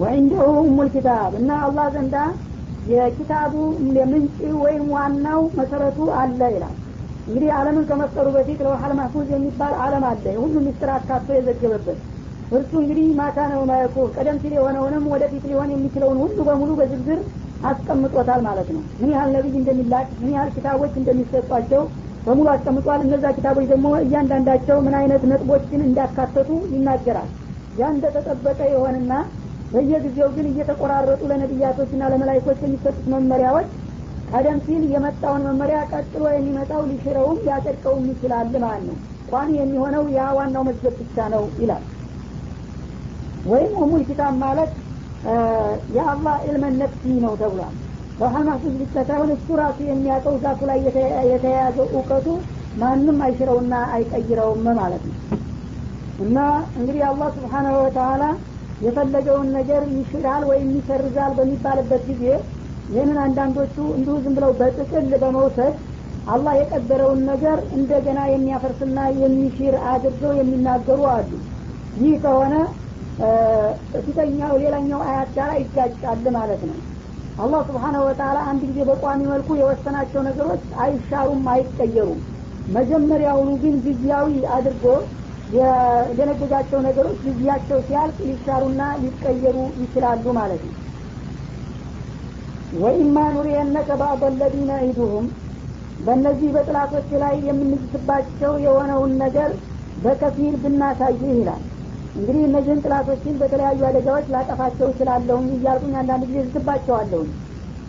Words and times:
ወዕንደሁ 0.00 0.44
ኡሙል 0.62 0.88
ኪታብ 0.94 1.32
እና 1.38 1.50
አላህ 1.64 1.86
ዘንዳ 1.94 2.16
የኪታቡ 2.86 3.54
ምንጭ 4.04 4.34
ወይም 4.62 4.84
ዋናው 4.94 5.40
መሰረቱ 5.58 5.98
አለ 6.20 6.40
ይላል። 6.54 6.76
እንግዲህ 7.26 7.50
አለምን 7.56 7.84
ከመፍጠሩ 7.88 8.26
በፊት 8.36 8.60
ለውሐል 8.66 8.92
ማህፉዝ 8.98 9.28
የሚባል 9.34 9.74
አለም 9.84 10.04
አለ። 10.10 10.24
ሁሉም 10.42 10.64
ሚስጥር 10.68 10.90
አካቶ 10.94 11.28
የዘገበበት 11.36 11.98
እርሱ 12.50 12.72
እንግዲህ 12.80 13.08
ማታ 13.18 13.38
ነው 13.50 13.60
ማየኩ 13.70 13.96
ቀደም 14.14 14.38
ሲል 14.42 14.54
የሆነውንም 14.56 15.04
ወደፊት 15.12 15.44
ሊሆን 15.50 15.72
የሚችለውን 15.74 16.18
ሁሉ 16.22 16.38
በሙሉ 16.48 16.70
በዝርዝር 16.80 17.20
አስቀምጦታል 17.64 18.40
ማለት 18.46 18.68
ነው። 18.74 18.82
ምን 19.00 19.10
ያህል 19.14 19.30
ነቢይ 19.36 19.54
እንደሚላክ 19.60 20.08
ምን 20.20 20.32
ያህል 20.34 20.50
ኪታቦች 20.56 20.94
እንደሚሰጧቸው 21.00 21.82
በሙሉ 22.26 22.46
አስቀምጧል። 22.54 23.02
እነዛ 23.06 23.26
ኪታቦች 23.36 23.66
ደግሞ 23.72 23.88
እያንዳንዳቸው 24.04 24.78
ምን 24.86 24.96
አይነት 25.00 25.22
ነጥቦችን 25.30 25.84
እንዳካተቱ 25.86 26.48
ይናገራል። 26.74 27.30
ያ 27.74 27.90
እንደተጠበቀ 27.94 28.60
የሆንና 28.72 29.12
በየጊዜው 29.70 30.28
ግን 30.36 30.46
እየተቆራረጡ 30.50 31.20
ለነቢያቶችና 31.30 32.02
ለመላይኮች 32.12 32.60
የሚሰጡት 32.64 33.06
መመሪያዎች 33.12 33.68
ቀደም 34.28 34.58
ሲል 34.64 34.82
የመጣውን 34.92 35.44
መመሪያ 35.48 35.78
ቀጥሎ 35.92 36.24
የሚመጣው 36.32 36.82
ሊሽረውም 36.90 37.38
ሊያጸድቀውም 37.44 38.04
ይችላል 38.12 38.48
ማለት 38.64 38.84
ነው። 38.88 38.96
ቋሚ 39.30 39.50
የሚሆነው 39.58 40.04
ያ 40.16 40.22
ዋናው 40.36 40.62
መዝገብ 40.68 40.94
ብቻ 41.02 41.26
ነው 41.34 41.44
ይላል። 41.62 41.84
ወይም 43.44 43.72
ኡሙል 43.82 44.02
ኪታብ 44.08 44.34
ማለት 44.42 44.72
የአላህ 45.96 46.36
ዕልመን 46.46 46.74
ነፍሲ 46.82 47.12
ነው 47.24 47.32
ተብሏል። 47.40 47.74
ማህፉዝ 48.20 48.74
ብቻ 48.80 48.94
ሳይሆን 49.08 49.30
እሱ 49.34 49.48
ራሱ 49.60 49.78
የሚያውቀው 49.84 50.34
ዛቱ 50.42 50.60
ላይ 50.70 50.78
የተያያዘው 51.30 51.86
እውቀቱ 51.92 52.26
ማንም 52.76 53.18
አይሽረውና 53.26 53.74
አይቀይረውም 53.94 54.66
ማለት 54.80 55.02
ነው። 55.08 55.16
እና 56.24 56.38
እንግዲህ 56.78 57.02
አላህ 57.10 57.28
ስብሓናሁ 57.36 57.74
ወተላ 57.80 58.22
የፈለገውን 58.80 59.48
ነገር 59.58 59.82
ይሽራል 59.96 60.42
ወይም 60.50 60.68
ይሰርዛል 60.76 61.32
በሚባልበት 61.38 62.02
ጊዜ 62.10 62.24
ይህንን 62.88 63.18
አንዳንዶቹ 63.24 63.76
እንዲሁ 63.96 64.14
ዝም 64.24 64.34
ብለው 64.36 64.52
በጥቅል 64.60 65.08
በመውሰድ 65.22 65.74
አላህ 66.26 66.54
የቀደረውን 66.58 67.20
ነገር 67.30 67.58
እንደገና 67.76 68.20
የሚያፈርስና 68.30 68.98
የሚሽር 69.20 69.74
አድርገው 69.92 70.32
የሚናገሩ 70.38 71.00
አሉ። 71.12 71.30
ይህ 71.96 72.14
ከሆነ 72.24 72.54
ፊተኛው 74.04 74.52
ሌላኛው 74.62 75.00
አያት 75.06 75.30
ጋር 75.38 75.50
ይጋጫል 75.60 76.26
ማለት 76.36 76.62
ነው። 76.70 76.78
አላህ 77.38 77.60
ስብሓናሁ 77.68 78.02
ወተላ 78.06 78.38
አንድ 78.50 78.62
ጊዜ 78.68 78.80
በቋሚ 78.88 79.20
መልኩ 79.32 79.48
የወሰናቸው 79.58 80.20
ነገሮች 80.28 80.64
አይሻሩም 80.84 81.44
አይቀየሩም። 81.52 82.20
መጀመሪያውኑ 82.68 83.50
ግን 83.62 83.76
ጊዜያዊ 83.86 84.26
አድርጎ 84.56 84.84
የደነገጋቸው 85.50 86.80
ነገሮች 86.86 87.18
ጊዜያቸው 87.26 87.78
ሲያልቅ 87.86 88.18
ሊሻሩና 88.28 88.82
ሊቀየሩ 89.02 89.56
ይችላሉ 89.80 90.24
ማለት 90.38 90.62
ነው። 90.68 90.76
ወኢማ 92.80 93.16
ኑሪየነከ 93.34 93.90
ባዕض 94.00 94.24
ለዚነ 94.40 94.72
ዒዱሁም 94.84 95.26
በእነዚህ 95.98 96.50
በጥላቶች 96.54 97.08
ላይ 97.22 97.34
የምንዝትባቸው 97.46 98.52
የሆነውን 98.64 99.12
ነገር 99.22 99.50
በከፊል 99.96 100.54
ብናሳይህ 100.62 101.32
ይላል። 101.32 101.62
እንግዲህ 102.14 102.42
እነዚህን 102.46 102.82
ጥላቶችን 102.84 103.34
በተለያዩ 103.40 103.80
አደጋዎች 103.88 104.26
ላጠፋቸው 104.34 104.86
እችላለሁኝ 104.92 105.48
እያልኩኝ 105.56 105.94
አንዳንድ 106.00 106.24
ጊዜ 106.30 106.38
ዝትባቸዋለሁኝ። 106.46 107.30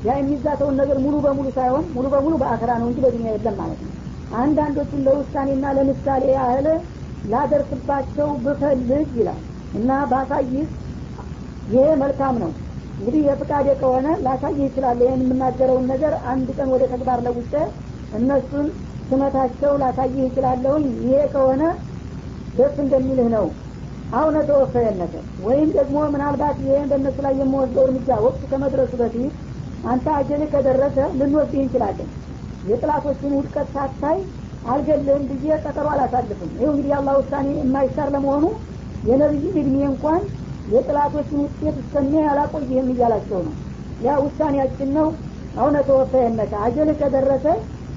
ያ 0.04 0.14
የሚዛተውን 0.20 0.76
ነገር 0.82 0.98
ሙሉ 1.04 1.16
በሙሉ 1.26 1.48
ሳይሆን 1.58 1.86
ሙሉ 1.96 2.06
በሙሉ 2.14 2.34
በአክራ 2.42 2.72
ነው 2.82 2.88
እንጂ 2.90 3.00
በዱኒያ 3.06 3.32
የለም 3.36 3.56
ማለት 3.62 3.82
ነው። 3.86 3.94
አንዳንዶቹን 4.36 5.04
ለውሳኔና 5.08 5.66
ለምሳሌ 5.78 6.24
ያህል 6.36 6.68
ላደርስባቸው 7.26 8.30
ብፈልግ 8.44 8.90
ይላል። 9.18 9.42
እና 9.74 9.90
ባሳይህ 10.12 10.66
ይሄ 11.68 11.86
መልካም 12.02 12.36
ነው። 12.44 12.52
እንግዲህ 13.00 13.22
የፍቃዴ 13.28 13.68
ከሆነ 13.80 14.08
ላሳይህ 14.26 14.64
ይችላለ 14.66 15.00
ይህን 15.06 15.22
የምናገረውን 15.24 15.86
ነገር 15.92 16.14
አንድ 16.32 16.48
ቀን 16.58 16.70
ወደ 16.74 16.84
ተግባር 16.92 17.20
ለውጠ 17.28 17.54
እነሱን 18.12 18.68
ስመታቸው 19.10 19.72
ላሳይህ 19.82 20.20
ይችላለሁኝ 20.26 20.86
ይሄ 21.04 21.16
ከሆነ 21.34 21.64
ደስ 22.54 22.76
እንደሚልህ 22.84 23.30
ነው። 23.36 23.46
አሁነ 24.12 24.38
ተወፈየነተ 24.48 25.14
ወይም 25.44 25.70
ደግሞ 25.78 25.98
ምናልባት 26.14 26.58
ይህን 26.66 26.90
በእነሱ 26.92 27.18
ላይ 27.26 27.34
የምወስደው 27.40 27.86
እርምጃ 27.88 28.18
ወቅት 28.26 28.42
ከመድረሱ 28.52 28.94
በፊት 29.02 29.36
አንተ 29.84 30.06
አጀል 30.18 30.42
ከደረሰ 30.52 30.98
ልንወስድህ 31.20 31.62
እንችላለን። 31.64 32.10
የጥላቶችን 32.64 33.36
ውድቀት 33.38 33.70
ሳታይ 33.76 34.20
አልገልህም 34.66 35.24
ብዬ 35.32 35.56
ቀጠሮ 35.64 35.88
አላሳልፍም። 35.94 36.52
ይኸው 36.54 36.72
እንግዲህ 36.74 36.94
አላህ 36.98 37.14
ውሳኔ 37.20 37.48
የማይሻር 37.60 38.10
ለመሆኑ 38.16 38.46
የነቢይ 39.04 39.46
እድሜ 39.54 39.76
እንኳን 39.88 40.22
የጥላቶችን 40.68 41.40
ውጤት 41.44 41.76
እስከሚያ 41.84 42.22
ያላቆይህም 42.28 42.90
እያላቸው 42.94 43.40
ነው። 43.48 43.54
ያ 44.02 44.18
ውሳኔያችን 44.26 44.90
ነው። 44.98 45.08
አሁነ 45.56 45.78
ተወፈየነተ 45.88 46.54
አጀል 46.66 46.90
ከደረሰ 47.00 47.46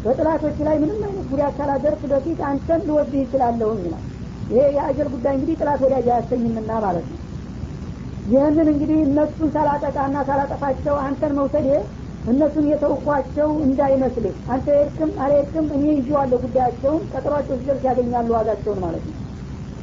በጥላቶች 0.04 0.56
ላይ 0.66 0.76
ምንም 0.80 1.02
አይነት 1.06 1.26
ጉዳት 1.30 1.52
ካላደርስ 1.58 2.02
በፊት 2.10 2.40
አንተን 2.48 2.80
ልወስድህ 2.88 3.20
ይችላለሁም 3.24 3.78
ይላል። 3.84 4.02
ይሄ 4.50 4.64
የአጀል 4.76 5.08
ጉዳይ 5.14 5.34
እንግዲህ 5.36 5.58
ጥላት 5.60 5.80
ወዳጅ 5.84 6.06
አያሰኝምና 6.10 6.70
ማለት 6.84 7.06
ነው። 7.12 7.20
ይህንን 8.26 8.68
እንግዲህ 8.72 8.98
እነሱን 9.06 9.50
ሳላጠቃና 9.54 10.16
ሳላጠፋቸው 10.28 10.96
አንተን 11.04 11.32
መውሰድ 11.38 11.66
እነሱን 12.30 12.66
የተውኳቸው 12.68 13.48
እንዳይመስልህ 13.64 14.36
አንተ 14.52 14.66
የርክም 14.76 15.10
አልሄድክም 15.24 15.66
እኔ 15.76 15.84
ይዤዋለሁ 15.98 16.38
ጉዳያቸውን። 16.44 17.02
ቀጠሯቸው 17.12 17.56
ሲደርስ 17.60 17.82
ያገኛሉ 17.88 18.28
ዋጋቸውን 18.36 18.80
ማለት 18.84 19.04
ነው። 19.08 19.16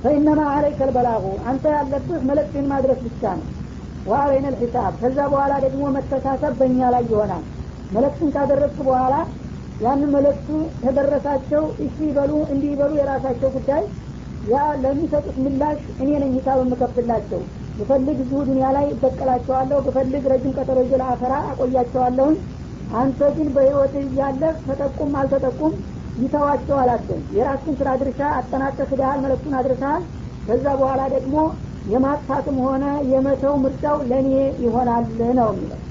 ፈኢነማ 0.04 0.42
አለይከ 0.54 0.82
ልበላሁ 0.90 1.24
አንተ 1.50 1.64
ያለብህ 1.76 2.22
መልእክትን 2.30 2.66
ማድረስ 2.72 3.00
ብቻ 3.08 3.24
ነው። 3.40 3.48
ወአለይነ 4.08 4.46
ልሒሳብ 4.54 4.94
ከዛ 5.02 5.18
በኋላ 5.32 5.54
ደግሞ 5.66 5.82
መተሳሰብ 5.98 6.54
በእኛ 6.60 6.90
ላይ 6.94 7.04
ይሆናል። 7.10 7.44
መልእክቱን 7.92 8.30
ካደረስክ 8.36 8.80
በኋላ 8.88 9.16
ያንን 9.82 10.10
መልእክቱ 10.16 10.50
ተደረሳቸው 10.82 11.64
እሺ 11.86 11.96
ይበሉ 12.08 12.32
እንዲህ 12.54 12.70
ይበሉ 12.74 12.92
የራሳቸው 13.00 13.50
ጉዳይ 13.56 13.84
ያ 14.52 14.64
ለሚሰጡት 14.84 15.36
ምላሽ 15.46 15.80
እኔ 16.02 16.10
ነኝ 16.22 16.32
ሂሳብ 16.38 16.60
የምከፍትላቸው 16.62 17.42
ብፈልግ 17.79 18.19
እዚሁ 18.25 18.39
ዱኒያ 18.49 18.67
ላይ 18.77 18.87
እበቀላቸዋለሁ 18.93 19.79
ብፈልግ 19.87 20.25
ረጅም 20.33 20.55
ቀጠሮ 20.59 20.79
ይዤ 20.87 20.95
ለአፈራ 21.03 21.33
አቆያቸዋለሁኝ 21.51 22.37
አንተ 23.01 23.21
ግን 23.37 23.49
በህይወት 23.57 23.95
እያለ 24.03 24.43
ተጠቁም 24.67 25.15
አልተጠቁም 25.21 25.73
ይተዋቸው 26.23 26.77
አላቸው 26.83 27.19
የራስን 27.37 27.75
ስራ 27.81 27.89
ድርሻ 28.03 28.21
አጠናቀህ 28.39 28.91
ሂደሃል 28.93 29.19
መለክቱን 29.25 29.57
አድርሰሃል 29.61 30.05
ከዛ 30.47 30.65
በኋላ 30.81 31.03
ደግሞ 31.17 31.37
የማጥፋትም 31.93 32.57
ሆነ 32.67 32.85
የመተው 33.13 33.57
ምርጫው 33.65 33.99
ለእኔ 34.13 34.31
ይሆናል 34.67 35.05
ነው 35.41 35.51
የሚለው 35.53 35.83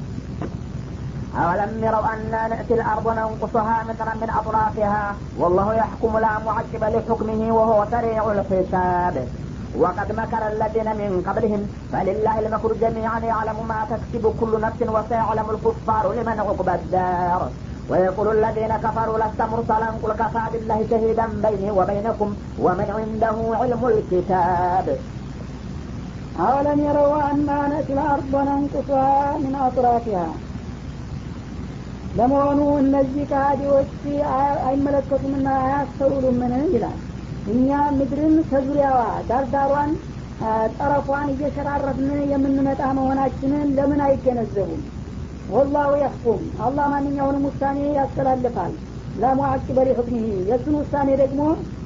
أولم 1.37 1.71
يروا 1.83 2.07
أنا 2.13 2.47
نأتي 2.47 2.73
الأرض 2.73 3.07
ننقصها 3.09 3.83
مترا 3.83 4.13
من 4.15 4.29
أطرافها 4.31 5.03
والله 5.37 5.67
يحكم 5.73 6.17
لا 6.17 6.33
معقب 6.39 6.83
لحكمه 6.85 7.41
وهو 7.51 7.85
سريع 7.91 8.23
الحساب 8.31 9.15
وقد 9.77 10.09
مكر 10.11 10.41
الذين 10.47 10.89
من 11.01 11.11
قبلهم 11.27 11.61
فلله 11.91 12.35
المكر 12.39 12.71
جميعا 12.83 13.19
يعلم 13.21 13.57
ما 13.67 13.79
تكسب 13.91 14.23
كل 14.39 14.53
نفس 14.61 14.81
وسيعلم 14.95 15.47
الكفار 15.49 16.03
لمن 16.13 16.37
عقبى 16.39 16.73
الدار 16.73 17.41
ويقول 17.89 18.27
الذين 18.37 18.71
كفروا 18.77 19.17
لست 19.17 19.39
مرسلا 19.51 19.89
قل 20.03 20.11
كفى 20.13 20.43
بالله 20.53 20.79
شهيدا 20.89 21.25
بيني 21.45 21.69
وبينكم 21.71 22.29
ومن 22.59 22.87
عنده 22.97 23.35
علم 23.59 23.81
الكتاب 23.87 24.87
أولم 26.39 26.79
يروا 26.79 27.21
أنا 27.31 27.67
نأتي 27.67 27.93
الأرض 27.93 28.33
ننقصها 28.47 29.37
من 29.37 29.53
أطرافها 29.67 30.27
ለመሆኑ 32.19 32.59
እነዚህ 32.81 33.23
ከሃዲዎች 33.31 33.89
አይመለከቱምና 34.67 35.47
አያስተውሉምን 35.63 36.53
ይላል 36.75 36.99
እኛ 37.46 37.68
ምድርን 37.96 38.36
ከዙሪያዋ 38.48 38.98
ዳርዳሯን 39.28 39.90
ጠረፏን 40.76 41.28
እየሸራረፍን 41.32 42.10
የምንመጣ 42.30 42.82
መሆናችንን 42.98 43.68
ለምን 43.76 44.00
አይገነዘቡም? 44.06 44.82
ወላሁ 45.48 45.90
ያሕኩም 46.02 46.42
አላህ 46.64 46.86
ማንኛውንም 46.92 47.46
ውሳኔ 47.48 47.78
ያስተላልፋል። 47.96 48.72
ለሙዓቂበ 49.14 49.78
ሊሑክሚህ 49.88 50.26
የእሱን 50.48 50.74
ውሳኔ 50.80 51.08
ደግሞ 51.22 51.40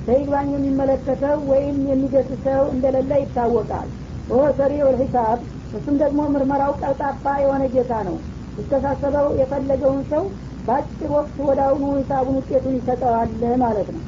በይግባኝ 0.07 0.49
የሚመለከተው 0.55 1.37
ወይም 1.51 1.77
የሚገስሰው 1.91 2.63
እንደሌለ 2.75 3.13
ይታወቃል። 3.23 3.89
ወሆ 4.29 4.43
ሰሪዑ 4.59 4.87
ልሒሳብ 4.95 5.39
እሱም 5.73 5.97
ደግሞ 6.03 6.21
ምርመራው 6.35 6.73
ቀልጣፋ 6.83 7.25
የሆነ 7.43 7.63
ጌታ 7.75 7.93
ነው። 8.09 8.17
ሊተሳሰበው 8.57 9.29
የፈለገውን 9.41 10.03
ሰው 10.13 10.25
በአጭር 10.67 11.11
ወቅት 11.17 11.39
ወደ 11.49 11.61
አሁኑ 11.69 11.85
ሂሳቡን 11.99 12.37
ውጤቱን 12.41 12.77
ይሰጠዋል 12.79 13.33
ማለት 13.65 13.89
ነው 13.95 14.03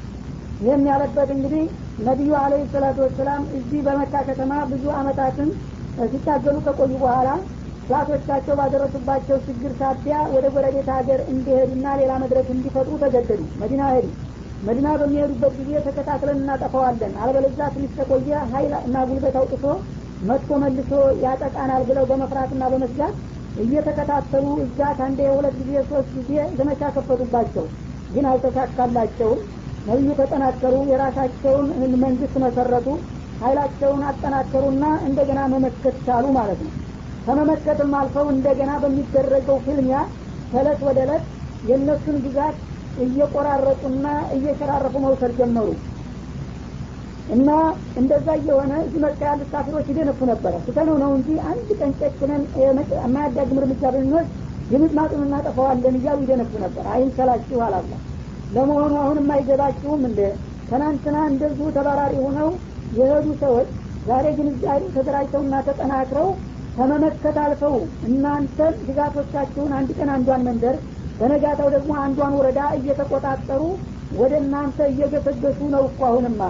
ይህም 0.60 0.82
ያለበት 0.88 1.30
እንግዲህ 1.34 1.64
ነቢዩ 2.06 2.32
አለ 2.40 2.54
ሰላቱ 2.72 2.98
ወሰላም 3.04 3.42
እዚህ 3.58 3.80
በመካ 3.86 4.22
ከተማ 4.28 4.52
ብዙ 4.70 4.84
አመታትን 4.98 5.48
ሲታገሉ 6.06 6.56
ከቆዩ 6.66 6.92
በኋላ 7.02 7.28
ጥላቶቻቸው 7.86 8.54
ባደረሱባቸው 8.60 9.36
ችግር 9.46 9.72
ሳቢያ 9.80 10.16
ወደ 10.32 10.46
ጎረቤት 10.54 10.88
ሀገር 10.94 11.20
እንዲሄዱና 11.32 11.86
ሌላ 12.00 12.12
መድረክ 12.22 12.48
እንዲፈጥሩ 12.54 12.94
ተገደዱ። 13.02 13.42
መዲና 13.60 13.82
ሄዱ። 13.92 14.06
መዲና 14.62 14.88
በሚሄዱበት 15.00 15.54
ጊዜ 15.60 15.80
ተከታትለን 15.86 16.38
እናጠፋዋለን። 16.42 17.12
አለበለዛ 17.20 17.60
ትንሽ 17.74 17.92
ተቆየ 17.98 18.38
ሀይል 18.52 18.72
እና 18.80 19.04
ጉልበት 19.08 19.36
አውጥቶ 19.40 19.64
መጥቶ 20.22 20.50
መልሶ 20.62 20.90
ያጠቃናል 21.24 21.82
ብለው 21.88 22.04
በመፍራትና 22.10 22.62
በመስጋት 22.72 23.14
እየተከታተሉ 23.64 24.46
እዛ 24.64 24.80
ከአንዴ 24.96 25.20
የሁለት 25.26 25.54
ጊዜ 25.60 25.72
ሶስት 25.90 26.10
ጊዜ 26.18 26.30
ዘመቻ 26.58 26.82
ከፈቱባቸው። 26.96 27.66
ግን 28.10 28.26
አልተሳካላቸውም 28.30 29.40
ነቢዩ 29.86 30.10
ተጠናከሩ 30.20 30.74
የራሳቸውን 30.90 31.66
መንግስት 32.04 32.34
መሰረቱ 32.44 32.86
ኃይላቸውን 33.40 34.02
አጠናከሩና 34.10 34.84
እንደገና 35.08 35.40
መመከት 35.52 35.96
ቻሉ 36.06 36.26
ማለት 36.38 36.60
ነው። 36.66 36.72
ከመመከትም 37.26 37.92
አልፈው 38.00 38.26
እንደገና 38.34 38.72
በሚደረገው 38.82 39.58
ፍልሚያ 39.66 39.98
ከእለት 40.50 40.80
ወደ 40.88 40.98
እለት 41.06 41.24
የእነሱን 41.68 42.16
ግዛት 42.24 42.56
እየቆራረጡና 43.04 44.04
እየሸራረፉ 44.36 44.94
መውሰድ 45.04 45.32
ጀመሩ። 45.40 45.68
እና 47.34 47.50
እንደዛ 48.00 48.26
እየሆነ 48.40 48.72
እዚህ 48.84 49.00
መርጫ 49.04 49.22
ያሉት 49.28 49.48
ካፊሮች 49.52 49.86
ይደነፉ 49.90 50.20
ነበረ። 50.30 50.52
ስተነው 50.66 50.96
ነው 51.02 51.10
እንጂ 51.16 51.28
አንድ 51.50 51.68
ቀን 51.80 51.92
ጨክነን 52.00 52.42
የማያዳግም 52.60 53.58
እርምጃ 53.62 53.84
ብንወስድ 53.96 54.30
ግምጥማጡን 54.70 55.24
እናጠፋዋለን 55.26 55.96
እያሉ 55.98 56.20
ይደነፉ 56.24 56.52
ነበር። 56.64 56.84
አይንሰላችሁ 56.94 57.58
አላላ 57.66 57.90
ለመሆኑ 58.50 58.92
አሁንም 59.02 59.28
አይገባችሁም 59.34 60.02
እንደ 60.08 60.20
ትናንትና 60.68 61.16
እንደዚሁ 61.30 61.66
ተባራሪ 61.76 62.14
ሆነው 62.24 62.50
የሄዱ 62.92 63.26
ሰዎች 63.42 63.68
ዛሬ 64.06 64.26
ግን 64.38 64.48
እዚያ 64.52 64.74
ተደራጅተውና 64.94 65.54
ተጠናክረው 65.68 66.28
ከመመከት 66.76 67.36
አልፈው 67.44 67.74
እናንተን 68.08 68.74
ግዛቶቻችሁን 68.86 69.70
አንድ 69.78 69.90
ቀን 69.98 70.10
አንዷን 70.14 70.44
መንደር 70.48 70.76
በነጋታው 71.20 71.68
ደግሞ 71.74 71.92
አንዷን 72.02 72.34
ወረዳ 72.38 72.60
እየተቆጣጠሩ 72.78 73.62
ወደ 74.16 74.32
እናንተ 74.42 74.78
እየገሰገሱ 74.92 75.60
ነው 75.74 75.84
እኮ 75.88 76.00
አሁንማ። 76.08 76.42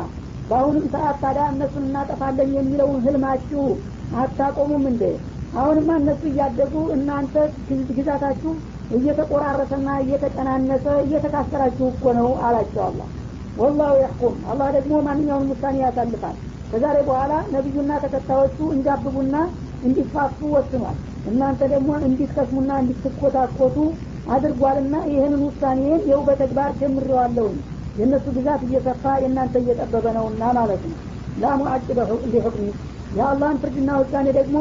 በአሁንም 0.48 0.84
ሰዓት 0.94 1.16
ታዲያ 1.22 1.44
እነሱን 1.52 1.84
እናጠፋለን 1.88 2.50
የሚለውን 2.56 2.98
ህልማችሁ 3.06 3.62
አታቆሙም 4.16 4.84
እንዴ? 4.90 5.02
አሁንማ 5.56 5.90
እነሱ 6.00 6.22
እያደጉ 6.30 6.74
እናንተ 6.96 7.34
ግዛታችሁ 7.90 8.50
እየተቆራረሰና 8.96 9.88
እየተቀናነሰ 10.02 10.86
እየተካሰራችሁ 11.04 11.86
እኮ 11.92 12.12
ነው 12.18 12.28
አላቸው 12.46 12.82
አላ 12.84 13.00
ወላሁ 13.56 13.92
ያሕኩም 14.02 14.34
አላህ 14.50 14.68
ደግሞ 14.76 14.94
ማንኛውንም 15.06 15.52
ውሳኔ 15.52 15.76
ያሳልፋል። 15.84 16.36
ከዛሬ 16.70 16.96
በኋላ 17.08 17.32
ነቢዩና 17.52 17.92
ተከታዮቹ 18.04 18.58
እንዲያብቡና 18.74 19.36
እንዲፋፉ 19.82 20.38
ወስኗል። 20.54 20.96
እናንተ 21.30 21.60
ደግሞ 21.72 21.90
እንዲትከስሙና 22.06 22.72
እንዲትኮታኮቱ 22.82 23.76
አድርጓልና 24.28 24.96
ይህንን 25.10 25.42
ውሳኔን 25.48 26.00
የው 26.10 26.20
በተግባር 26.28 26.70
ጀምሬዋለሁኝ። 26.80 27.56
የእነሱ 27.98 28.26
ግዛት 28.36 28.62
እየሰፋ 28.66 29.04
የእናንተ 29.22 29.54
እየጠበበ 29.62 30.06
ነውና 30.16 30.44
ማለት 30.58 30.82
ነው። 30.90 30.98
ላሙአጭበ 31.42 31.98
ሊሑክሚ 32.32 32.66
የአላህን 33.16 33.58
ፍርድና 33.62 33.90
ውሳኔ 34.00 34.26
ደግሞ 34.38 34.56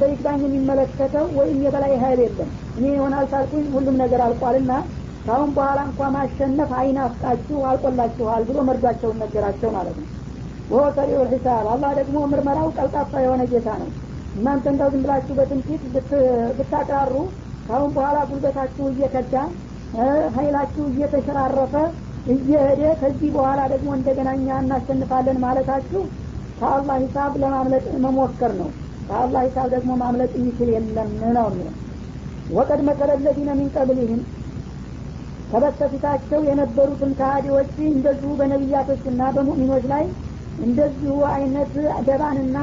በይግባኝ 0.00 0.40
የሚመለከተው 0.44 1.26
ወይም 1.38 1.58
የበላይ 1.64 1.92
ሀይል 2.02 2.20
የለም። 2.24 2.48
እኔ 2.76 2.84
ይሆናል 2.94 3.26
ሳልኩኝ 3.32 3.66
ሁሉም 3.74 3.96
ነገር 4.02 4.20
አልቋልና 4.24 4.72
ካሁን 5.26 5.50
በኋላ 5.56 5.78
እንኳ 5.88 6.00
ማሸነፍ 6.14 6.70
አይናፍቃችሁ 6.78 7.58
አልቆላችኋል 7.70 8.42
ብሎ 8.48 8.58
መርዷቸውን 8.68 9.18
ነገራቸው 9.22 9.70
ማለት 9.76 9.96
ነው። 10.00 10.08
ወሆ 10.70 10.84
ሰሪዑ 10.96 11.20
ሒሳብ 11.30 11.66
አላህ 11.72 11.90
ደግሞ 11.98 12.16
ምርመራው 12.32 12.68
ቀልጣፋ 12.78 13.12
የሆነ 13.24 13.42
ጌታ 13.52 13.68
ነው። 13.82 13.90
እናንተ 14.34 14.64
እንዳው 14.72 14.90
ዝም 14.92 15.02
ብላችሁ 15.04 15.34
በትንፊት 15.38 15.82
ብታቅራሩ 16.58 17.14
ካሁን 17.68 17.90
በኋላ 17.96 18.18
ጉልበታችሁ 18.28 18.84
እየከዳ 18.92 19.34
ሀይላችሁ 20.36 20.84
እየተሸራረፈ 20.90 21.74
እየሄደ 22.32 22.82
ከዚህ 23.00 23.30
በኋላ 23.36 23.60
ደግሞ 23.72 23.88
እንደገና 23.98 24.28
እኛ 24.38 24.58
እናሸንፋለን 24.62 25.38
ማለታችሁ 25.44 26.02
ከአላህ 26.58 26.96
ሂሳብ 27.02 27.32
ለማምለጥ 27.42 27.86
መሞከር 28.04 28.52
ነው 28.60 28.70
ከአላህ 29.08 29.42
ሂሳብ 29.46 29.68
ደግሞ 29.74 29.90
ማምለጥ 30.00 30.32
የሚችል 30.36 30.70
የለም 30.72 31.10
ነው 31.36 31.46
የሚለው። 31.50 31.74
ወቀድ 32.50 32.80
መከረ 32.88 33.10
ለዚነ 33.20 33.50
ከበስተፊታቸው 35.50 36.40
የነበሩትን 36.48 37.12
ከሃዲዎች 37.18 37.70
እንደዚሁ 37.90 38.30
በነቢያቶችና 38.40 39.20
በሙእሚኖች 39.36 39.84
ላይ 39.92 40.04
እንደዚሁ 40.58 41.14
አይነት 41.30 41.72
ደባንና 42.06 42.56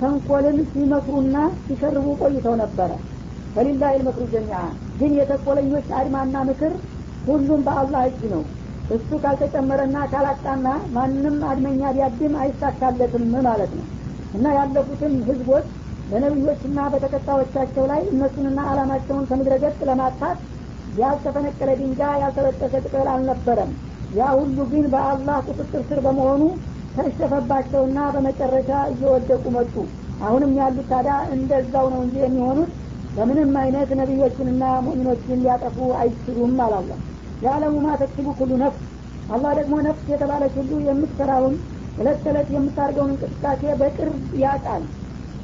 ተንኮልን 0.00 0.58
ሲመክሩና 0.70 1.36
ሲሸርቡ 1.64 2.06
ቆይተው 2.20 2.54
ነበረ። 2.62 2.90
ፈሊላህ 3.54 3.90
ልመክሩ 3.98 4.24
ጀሚዓ 4.32 4.58
ግን 4.98 5.12
የተኮለኞች 5.18 5.88
አድማና 5.98 6.36
ምክር 6.48 6.72
ሁሉም 7.26 7.60
በአላህ 7.66 8.02
እጅ 8.10 8.22
ነው። 8.34 8.42
እሱ 8.90 9.08
ካልተጨመረና 9.22 9.96
ካላጣና 10.12 10.66
ማንም 10.92 11.36
አድመኛ 11.50 11.82
ቢያድም 11.96 12.34
አይሳካለትም 12.42 13.26
ማለት 13.48 13.72
ነው። 13.78 13.86
እና 14.34 14.46
ያለፉትን 14.56 15.14
ህዝቦች 15.28 15.66
በነቢዮችና 16.10 16.78
በተከታዮቻቸው 16.92 17.84
ላይ 17.90 18.00
እነሱንና 18.12 18.60
አላማቸውን 18.70 19.26
ከምድረ 19.28 19.54
ገጽ 19.62 19.78
ለማጥፋት 19.88 20.38
ያልተፈነቀለ 20.94 21.70
ድንጋይ 21.80 22.16
ያልተበጠሰ 22.22 22.74
ቅጠል 22.84 23.08
አልነበረም። 23.12 23.72
ያ 24.10 24.28
ሁሉ 24.38 24.58
ግን 24.70 24.86
በአላህ 24.94 25.38
ቁጥጥር 25.48 25.82
ስር 25.88 25.98
በመሆኑ 26.06 26.42
ተሸፈባቸውና 26.96 27.98
በመጨረሻ 28.14 28.70
እየወደቁ 28.92 29.44
መጡ። 29.56 29.74
አሁንም 30.20 30.52
ያሉት 30.58 30.88
ታዲያ 30.90 31.16
እንደዛው 31.34 31.86
ነው 31.92 32.00
እንጂ 32.06 32.16
የሚሆኑት 32.24 32.72
በምንም 33.14 33.52
አይነት 33.60 33.90
ነቢዮችንና 34.00 34.64
ሙእሚኖችን 34.84 35.42
ሊያጠፉ 35.44 35.76
አይችሉም 36.00 36.54
አላላ 36.66 36.90
የዓለሙ 37.42 37.74
ማ 37.84 37.90
ኩሉ 38.38 38.50
ነፍስ። 38.62 38.82
አላህ 39.28 39.52
ደግሞ 39.58 39.74
ነፍስ 39.86 40.04
የተባለች 40.12 40.54
ሁሉ 40.60 40.72
የምትሰራውን 40.86 41.54
እለት 41.98 42.18
ተዕለት 42.24 42.48
የምታደርገውን 42.54 43.12
እንቅስቃሴ 43.14 43.62
በቅርብ 43.80 44.14
ያውቃል 44.42 44.82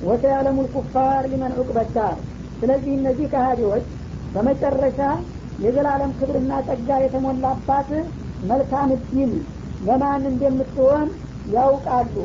ወሰያለሙ 0.01 0.57
ልኩፋር 0.67 1.25
ሊመን 1.33 1.53
ዑቅበዳር 1.59 2.17
ስለዚህ 2.61 2.93
እነዚህ 2.99 3.27
ከሃዲዎች 3.33 3.87
በመጨረሻ 4.35 5.01
የዘላለም 5.59 6.11
ክብርና 6.19 6.53
ጸጋ 6.67 6.89
የተሞላባት 7.03 7.91
መልካም 8.43 8.91
እድል 8.97 9.33
ለማን 9.81 10.25
እንደምትሆን 10.31 11.07
ያውቃሉ። 11.55 12.17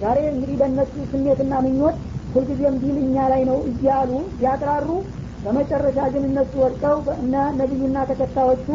ዛሬ 0.00 0.18
እንግዲህ 0.30 0.56
በእነሱ 0.60 0.94
ስሜትና 1.10 1.54
ምኞት 1.64 1.96
ሁልጊዜም 2.34 2.76
ዲል 2.82 2.96
እኛ 3.02 3.16
ላይ 3.32 3.42
ነው 3.50 3.58
እያሉ 3.70 4.10
ቢያቅራሩ 4.36 4.88
በመጨረሻ 5.44 5.98
ግን 6.14 6.24
እነሱ 6.28 6.52
ወድቀው 6.62 6.98
እነ 7.16 7.34
ነቢዩና 7.60 7.98
ተከታዮቹ 8.10 8.66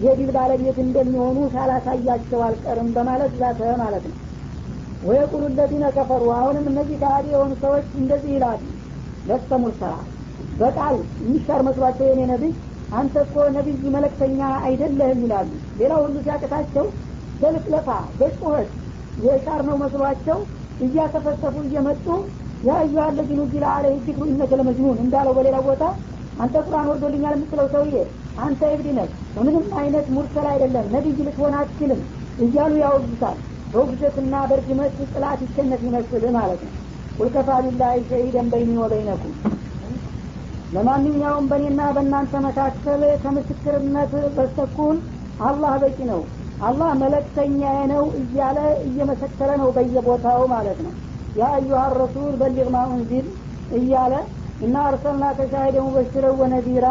የዲል 0.00 0.30
ባለቤት 0.36 0.78
እንደሚሆኑ 0.84 1.38
ሳላሳያቸው 1.54 2.40
አልቀርም 2.46 2.88
በማለት 2.96 3.32
ዛተ 3.40 3.60
ማለት 3.82 4.04
ነው 4.10 4.16
ወየቁሉ 5.02 5.42
ለዚነ 5.58 5.84
ከፈሩ። 5.96 6.24
አሁንም 6.38 6.64
እነዚህ 6.70 6.96
ከሃዲ 7.02 7.26
የሆኑ 7.32 7.52
ሰዎች 7.62 7.86
እንደዚህ 8.00 8.32
ይላሉ። 8.36 8.62
ለስተ 9.24 9.58
ሙርሰላ። 9.62 9.94
በቃል 10.54 10.96
የሚሻር 11.20 11.60
መስሏቸው 11.66 12.06
የኔ 12.10 12.20
ነቢይ 12.32 12.52
አንተ 12.92 13.14
እኮ 13.24 13.44
ነቢይ 13.56 13.90
መለክተኛ 13.96 14.38
አይደለህም 14.66 15.20
ይላሉ። 15.24 15.50
ሌላ 15.80 15.92
ሁሉ 16.02 16.14
ሲያቅታቸው 16.24 16.86
በልፍለፋ 17.40 17.88
በጩኸት 18.18 18.70
የሻር 19.24 19.60
ነው 19.68 19.76
መስሏቸው 19.82 20.38
እያተፈሰፉ 20.80 21.54
እየመጡ 21.66 22.06
ያ 22.62 22.72
አዩሀ 22.78 23.04
ለዚ 23.16 23.30
ኑዚለ 23.38 23.64
አለህ 23.74 23.92
ዚክሩ 24.06 24.24
ለመጅኑን 24.52 24.98
እንዳለው 25.04 25.34
በሌላ 25.36 25.58
ቦታ 25.66 25.82
አንተ 26.36 26.56
ቁርአን 26.66 26.88
ወርዶልኛል 26.90 27.34
የምትለው 27.36 27.66
ሰውዬ 27.72 27.94
አንተ 28.38 28.60
እብድ 28.74 28.86
ነህ 28.98 29.08
በምንም 29.34 29.64
አይነት 29.80 30.06
ሙርሰል 30.14 30.46
አይደለም። 30.52 30.86
ነቢይ 30.94 31.22
ልትሆን 31.26 31.54
አትችልም 31.60 32.00
እያሉ 32.38 32.72
ያወግዙታል 32.82 33.38
በውግዘትና 33.72 34.34
በእርግመት 34.50 34.96
ጥላት 35.12 35.40
ይሸነፍ 35.46 35.82
ይመስል 35.86 36.24
ማለት 36.36 36.60
ነው። 36.66 36.74
ቁልከፋ 37.18 37.48
ቢላሂ 37.64 37.96
ሸሂደን 38.08 38.48
በይኒ 38.52 38.72
ወበይነኩም። 38.82 39.34
ለማንኛውም 40.72 41.46
በእኔና 41.50 41.80
በእናንተ 41.94 42.32
መካከል 42.44 43.02
ከምስክርነት 43.22 44.12
በስተኩል 44.36 44.96
አላህ 45.40 45.72
በቂ 45.82 45.98
ነው። 46.10 46.20
አላህ 46.60 46.90
መለክተኛዬ 47.02 47.78
ነው 47.92 48.04
እያለ 48.20 48.58
እየመሰከረ 48.86 49.50
ነው 49.62 49.68
በየቦታው 49.76 50.42
ማለት 50.52 50.78
ነው። 50.86 50.92
ያ 51.36 51.48
አዩሀ 51.56 51.82
ረሱል 51.96 52.34
በሊግ 52.40 52.68
ማ 52.74 52.80
ኡንዚል 52.92 53.26
እያለ 53.70 54.14
እና 54.60 54.76
አርሰልና 54.88 55.24
ከሻሂደ 55.38 55.76
ሙበሽረ 55.84 56.26
ወነዲራ 56.40 56.86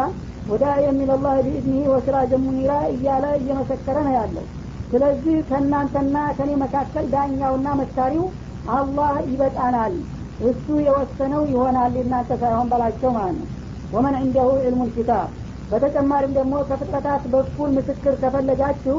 ወዳ 0.46 0.64
የሚለላህ 0.84 1.34
ቢእዝኒህ 1.46 1.84
ወስራጀ 1.92 2.32
ሙኒራ 2.44 2.72
እያለ 2.94 3.24
እየመሰከረ 3.40 3.96
ነው 4.06 4.14
ያለው 4.18 4.46
ስለዚህ 4.90 5.36
ከእናንተና 5.48 6.16
ከኔ 6.36 6.50
መካከል 6.62 7.04
ዳኛውና 7.12 7.68
መስካሪው 7.80 8.24
አላህ 8.70 9.12
ይበቃናል። 9.28 9.94
እሱ 10.40 10.66
የወሰነው 10.84 11.42
ይሆናል 11.52 11.94
እናንተ 12.02 12.30
ሳይሆን 12.42 12.68
በላቸው 12.72 13.10
ማለት 13.16 13.36
ነው። 13.40 13.48
ወመን 13.92 14.16
እንደሁ 14.20 14.48
ዕልሙ 14.60 14.82
ልኪታብ 14.88 15.28
በተጨማሪም 15.70 16.32
ደግሞ 16.38 16.54
ከፍጥረታት 16.68 17.24
በኩል 17.32 17.70
ምስክር 17.76 18.14
ከፈለጋችሁ 18.22 18.96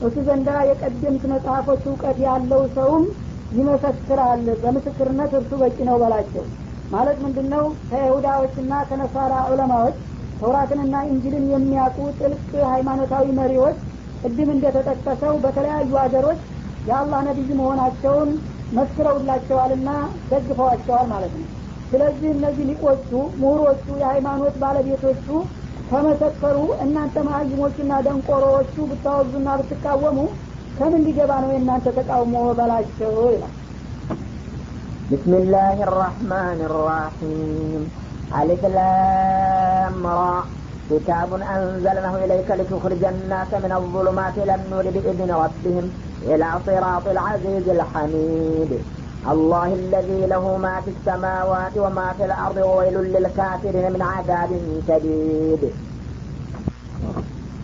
እሱ 0.00 0.16
ዘንዳ 0.28 0.50
የቀደምት 0.68 1.24
መጽሐፎች 1.32 1.82
እውቀት 1.88 2.18
ያለው 2.26 2.62
ሰውም 2.76 3.04
ይመሰክራል። 3.52 4.44
በምስክርነት 4.62 5.32
እርሱ 5.38 5.52
በቂ 5.62 5.76
ነው 5.88 5.96
በላቸው። 6.02 6.44
ማለት 6.90 7.18
ምንድን 7.24 7.46
ነው 7.54 7.64
ከይሁዳዎችና 7.90 8.72
ከነሳራ 8.88 9.34
ዑለማዎች 9.50 9.96
ተውራትንና 10.40 10.94
እንጅልን 11.08 11.44
የሚያውቁ 11.52 11.98
ጥልቅ 12.18 12.42
ሃይማኖታዊ 12.72 13.26
መሪዎች 13.38 13.76
ቅድም 14.23 14.49
እንደተጠቀሰው 14.55 15.33
በተለያዩ 15.43 15.91
ሀገሮች 16.03 16.41
የአላህ 16.89 17.19
ነቢይ 17.27 17.51
መሆናቸውን 17.59 18.29
መስክረውላቸዋልና 18.77 19.89
ደግፈዋቸዋል 20.31 21.07
ማለት 21.13 21.33
ነው 21.39 21.47
ስለዚህ 21.91 22.29
እነዚህ 22.35 22.65
ሊቆቹ 22.69 23.09
ምሁሮቹ 23.41 23.85
የሃይማኖት 24.01 24.55
ባለቤቶቹ 24.63 25.27
ከመሰከሩ 25.89 26.57
እናንተ 26.85 27.15
መሀይሞቹና 27.27 27.93
ደንቆሮዎቹ 28.07 28.75
ብታወዙና 28.91 29.49
ብትቃወሙ 29.61 30.17
ከምን 30.77 31.01
ሊገባ 31.07 31.31
ነው 31.43 31.51
የእናንተ 31.53 31.87
ተቃውሞ 31.99 32.35
በላቸው 32.59 33.15
ይላል 33.35 33.55
بسم 35.11 35.31
الله 35.33 35.77
الرحمن 35.83 36.59
الرحيم 36.69 37.81
ألف 38.31 38.61
لام 38.67 40.03
را 40.09 40.35
كتاب 40.91 41.29
أنزلناه 41.55 42.15
إليك 42.25 42.49
لتخرج 42.51 43.03
الناس 43.05 43.51
من 43.65 43.71
الظلمات 43.71 44.35
إلى 44.37 44.53
النور 44.55 44.83
بإذن 44.85 45.31
ربهم 45.43 45.85
إلى 46.23 46.47
صراط 46.65 47.05
العزيز 47.07 47.65
الحميد 47.69 48.71
الله 49.31 49.69
الذي 49.73 50.21
له 50.25 50.57
ما 50.57 50.75
في 50.81 50.91
السماوات 50.91 51.75
وما 51.77 52.07
في 52.17 52.23
الأرض 52.25 52.57
وويل 52.57 52.95
للكافرين 53.15 53.85
من 53.93 54.01
عذاب 54.01 54.49
شديد 54.87 55.61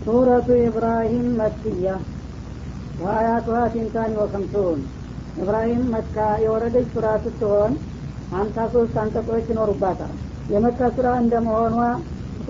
سورة 0.06 0.48
إبراهيم 0.70 1.26
مكية 1.42 1.96
وآياتها 3.02 3.64
ثنتان 3.68 4.12
وخمسون 4.20 4.80
ኢብራሂም 5.44 5.82
መካ 5.94 6.18
የወረደች 6.44 6.86
ሱራ 6.94 7.08
ስትሆን 7.24 7.72
ሀምሳ 8.36 8.58
ሶስት 8.76 8.96
አንቀጾች 9.02 9.46
ይኖሩባታል 9.52 10.14
የመካ 10.54 10.80
ሱራ 10.96 11.08
እንደመሆኗ 11.24 11.78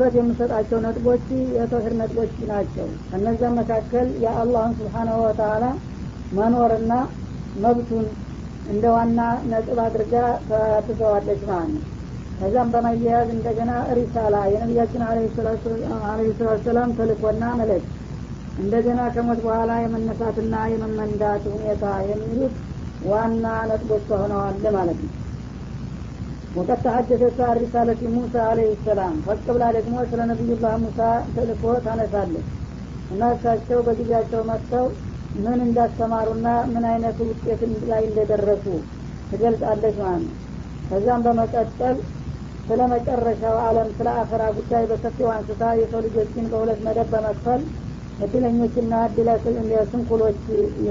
ትኩረት 0.02 0.14
የምሰጣቸው 0.19 0.78
ነጥቦች 0.85 1.25
የተውሂድ 1.54 1.95
ነጥቦች 1.99 2.30
ናቸው። 2.50 2.87
ከነዚያም 3.09 3.57
መካከል 3.59 4.07
የአላህን 4.23 4.73
ስብሓናሁ 4.78 5.16
ወተላ 5.25 5.64
መኖርና 6.33 6.92
መብቱን 7.54 8.07
እንደ 8.64 8.85
ዋና 8.95 9.21
ነጥብ 9.50 9.78
አድርጋ 9.85 10.14
ተትዘዋለች 10.49 11.42
ማለት 11.50 11.71
ነው። 11.75 11.85
ከዛም 12.38 12.71
በማያያዝ 12.75 13.28
እንደገና 13.37 13.73
ሪሳላ 13.99 14.37
የነቢያችን 14.54 15.04
አለ 15.09 15.28
ሰላቱ 15.37 15.64
ሰላም 16.66 16.97
ተልኮና 16.99 17.52
መለክ 17.61 17.85
እንደገና 18.57 19.00
ከሞት 19.14 19.42
በኋላ 19.47 19.73
የመነሳትና 19.85 20.66
የመመንዳት 20.75 21.45
ሁኔታ 21.54 21.85
የሚሉት 22.11 22.54
ዋና 23.07 23.45
ነጥቦቿ 23.71 24.09
ሆነዋል 24.23 24.57
ማለት 24.75 25.00
ነው 25.04 25.12
ወቀት 26.50 26.80
ተሐደሰ 26.85 27.25
ሳር 27.37 27.57
ሪሳለት 27.61 28.00
ሙሳ 28.14 28.35
አለህ 28.47 28.71
ሰላም። 28.85 29.14
ፈቅ 29.26 29.45
ብላ 29.49 29.64
ደግሞ 29.76 29.97
ስለ 30.11 30.21
ነቢዩላህ 30.30 30.73
ሙሳ 30.85 30.99
ተልኮ 31.35 31.64
ታነሳለች። 31.85 32.47
እና 33.11 33.30
እሳቸው 33.35 33.78
በጊዜያቸው 33.87 34.42
መጥተው 34.49 34.87
ምን 35.37 35.61
እንዳስተማሩና 35.66 36.47
ምን 36.73 36.85
አይነት 36.90 37.19
ውጤት 37.26 37.61
ላይ 37.90 38.02
እንደደረሱ 38.09 38.64
ትገልጻለች 39.30 39.97
ማለት 40.00 40.25
ነው። 40.25 40.37
ከዛም 40.88 41.23
በመቀጠል 41.26 41.97
ስለ 42.69 42.80
መጨረሻው 42.92 43.57
አለም 43.66 43.88
ስለ 43.97 44.09
አኸራ 44.21 44.42
ጉዳይ 44.59 44.85
በሰፊው 44.90 45.28
አንስታ 45.35 45.62
የሰው 45.80 46.02
ልጆችን 46.07 46.50
በሁለት 46.52 46.80
መደብ 46.87 47.09
በመክፈል 47.14 47.62
እድለኞችና 48.19 48.95
እድለ 49.09 49.28
ስንኩሎች 49.92 50.40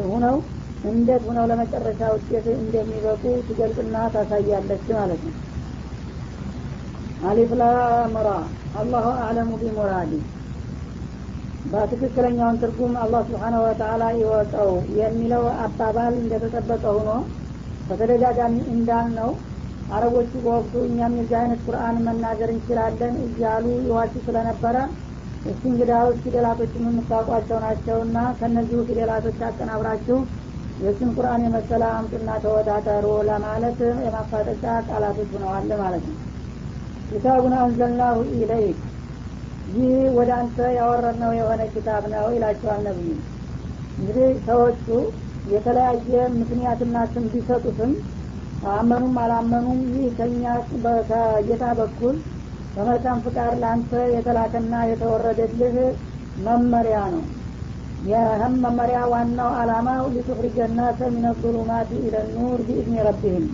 ሁነው 0.09 0.37
እንዴት 0.89 1.23
ሁነው 1.27 1.45
ለመጨረሻ 1.51 2.01
ውጤት 2.15 2.45
እንደሚበቁ 2.55 3.23
ትገልጽና 3.47 3.95
ታሳያለች 4.13 4.85
ማለት 4.93 5.21
ነው 5.27 5.33
አሊፍ 7.19 7.51
ላምራ 7.59 8.27
አላሁ 8.75 9.05
አዕለሙ 9.19 9.49
ቢሙራዲ። 9.61 10.11
በትክክለኛውን 11.65 12.59
ትርጉም 12.61 12.93
አላህ 13.01 13.21
ስብሓነሁ 13.27 13.61
ወተአላ 13.65 14.03
ይወቀው 14.19 14.69
የሚለው 14.99 15.43
አባባል 15.65 16.13
እንደተጠበቀ 16.19 16.83
ሆኖ 16.97 17.09
በተደጋጋሚ 17.89 18.55
እንዳልነው 18.75 19.29
አረቦቹ 19.89 20.31
በወቅቱ 20.45 20.73
እኛም 20.87 21.13
የዚህ 21.19 21.37
አይነት 21.39 21.61
ቁርአን 21.67 21.97
መናገር 22.07 22.49
እንችላለን 22.55 23.15
እያሉ 23.25 23.65
ይዋሹ 23.85 24.13
ስለነበረ 24.27 24.75
እስቲ 25.45 25.63
እንግዳዎች 25.71 26.17
ፊደላቶችን 26.23 26.87
የምታውቋቸው 26.89 27.59
ናቸውና 27.65 28.17
ከእነዚሁ 28.39 28.79
ፊደላቶች 28.89 29.39
አቀናብራችሁ 29.49 30.19
የእሱን 30.77 31.13
ቁርአን 31.17 31.43
የመሰለ 31.45 31.83
አምጡና 31.93 32.31
ተወዳደሩ 32.43 33.05
ለማለት 33.29 33.79
የማፋጠጫ 34.05 34.65
ቃላቶች 34.89 35.31
ሆነዋል 35.35 35.71
ማለት 35.81 36.03
ነው 36.09 36.17
كتاب 37.09 37.53
أنزلناه 37.59 38.17
إليك። 38.35 38.79
ይህ 39.67 39.89
ወደ 40.17 40.29
አንተ 40.37 40.57
ያወረድነው 40.77 41.31
የሆነ 41.37 41.61
ኪታብ 41.73 42.03
ነው 42.13 42.27
ይላቸዋል 42.35 42.79
ነብዩ። 42.87 43.09
እንግዲህ 43.97 44.29
ሰዎቹ 44.47 44.85
የተለያየ 45.45 46.11
ምክንያትና 46.37 46.97
ስም 47.11 47.25
ቢሰጡትም 47.33 47.91
አመኑም 48.71 49.15
አላመኑም 49.23 49.81
ይህ 49.93 50.07
ከኛ 50.17 50.43
ከጌታ 51.09 51.65
በኩል 51.79 52.15
በመልካም 52.75 53.21
ፍቃድ 53.25 53.53
ለአንተ 53.61 53.91
የተላከና 54.15 54.73
የተወረደልህ 54.89 55.75
መመሪያ 56.45 56.97
ነው። 57.13 57.23
ይህም 58.01 58.53
መመሪያ 58.63 58.99
ዋናው 59.13 59.49
አላማው 59.61 60.03
لتخرج 60.13 60.67
الناس 60.75 60.99
من 61.15 61.27
الظلمات 61.41 61.89
إلى 61.99 62.15
النور 62.33 62.59
بإذن 62.67 62.97
ربهم። 63.07 63.47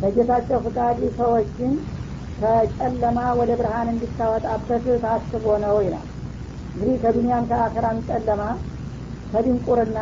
በጌታቸው 0.00 0.58
ፍቃድ 0.66 0.98
ሰዎችን 1.18 1.72
ከጨለማ 2.38 3.18
ወደ 3.38 3.50
ብርሃን 3.58 3.88
እንዲታወጣበት 3.92 4.86
ታስቦ 5.04 5.44
ነው 5.64 5.76
ይላል። 5.84 6.06
እንግዲህ 6.74 6.96
ከዱኒያም 7.02 7.44
ከአኸራም 7.50 7.98
ጨለማ 8.08 8.42
ከድንቁርና 9.32 9.98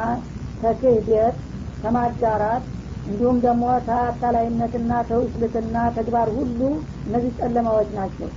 ከክህደት 0.61 1.37
ከማዳራት 1.83 2.65
እንዲሁም 3.07 3.37
ደግሞ 3.45 3.65
ተአታላይነትና 3.87 4.93
ተውስልትና 5.09 5.77
ተግባር 5.97 6.29
ሁሉ 6.37 6.61
እነዚህ 7.07 7.33
ጨለማዎች 7.41 7.91
ናቸው። 7.99 8.29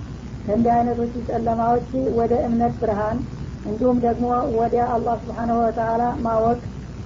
ከእንዲህ 0.45 0.71
አይነቶቹ 0.75 1.13
ጨለማዎች 1.29 1.89
ወደ 2.17 2.33
እምነት 2.47 2.73
ብርሃን 2.81 3.19
እንዲሁም 3.65 3.97
ደግሞ 4.05 4.25
ወደ 4.57 4.75
አላህ 4.95 5.15
ስብሓንሁ 5.21 5.57
ወተላ 5.61 6.03
ማወቅ 6.25 6.59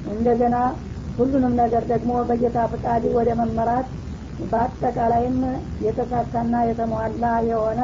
እንደገና 0.06 0.56
ሁሉንም 1.18 1.54
ነገር 1.62 1.84
ደግሞ 1.92 2.12
በጌታ 2.30 2.60
ፍቃድ 2.74 3.04
ወደ 3.18 3.30
መመራት 3.40 3.88
በአጠቃላይም 4.40 5.40
የተሳካና 5.86 6.56
የተሟላ 6.68 7.24
የሆነ 7.50 7.82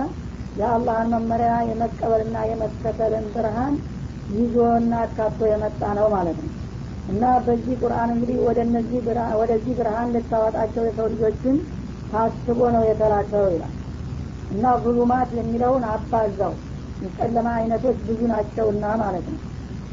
የአላህን 0.56 1.10
መመሪያ 1.16 1.54
የመቀበልና 1.70 2.38
የመከተልን 2.50 3.26
ብርሃን 3.34 3.74
ይዞና 4.30 4.94
አካቶ 5.06 5.40
የመጣ 5.50 5.82
ነው 5.98 6.08
ማለት 6.14 6.38
ነው። 6.44 6.54
እና 7.08 7.24
በዚህ 7.46 7.76
ቁርአን 7.82 8.12
እንግዲህ 8.14 8.38
ወደዚህ 9.40 9.74
ብርሃን 9.80 10.14
ልታወጣቸው 10.16 10.84
የሰው 10.88 11.08
ልጆችን 11.14 11.58
ታስቦ 12.12 12.60
ነው 12.76 12.84
የተላከው 12.88 13.46
ይላል። 13.54 13.74
እና 14.50 14.74
ዙሉማት 14.84 15.30
የሚለውን 15.38 15.84
አባዛው። 15.92 16.54
የጨለማ 17.02 17.48
አይነቶች 17.60 17.98
ብዙ 18.08 18.20
ናቸውና 18.32 18.86
ማለት 19.02 19.26
ነው። 19.34 19.40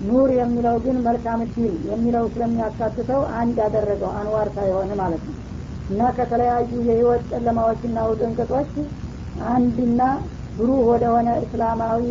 ኑር 0.01 0.31
የሚለው 0.39 0.77
ግን 0.85 0.97
መልካም 1.07 1.41
ዲል 1.53 1.75
የሚለው 1.91 2.25
ስለሚያካትተው 2.33 3.21
አንድ 3.41 3.57
ያደረገው 3.65 4.11
አንዋር 4.21 4.49
ሳይሆን 4.57 4.91
ማለት 5.01 5.23
ነው 5.29 5.37
እና 5.89 6.03
ከተለያዩ 6.17 6.73
የህይወት 6.83 7.23
ጨለማዎችና 7.33 7.99
ውጥንቅጦች 8.11 8.73
አንድና 9.51 10.03
ብሩህ 10.57 10.81
ወደሆነ 10.91 11.29
እስላማዊ 11.45 12.05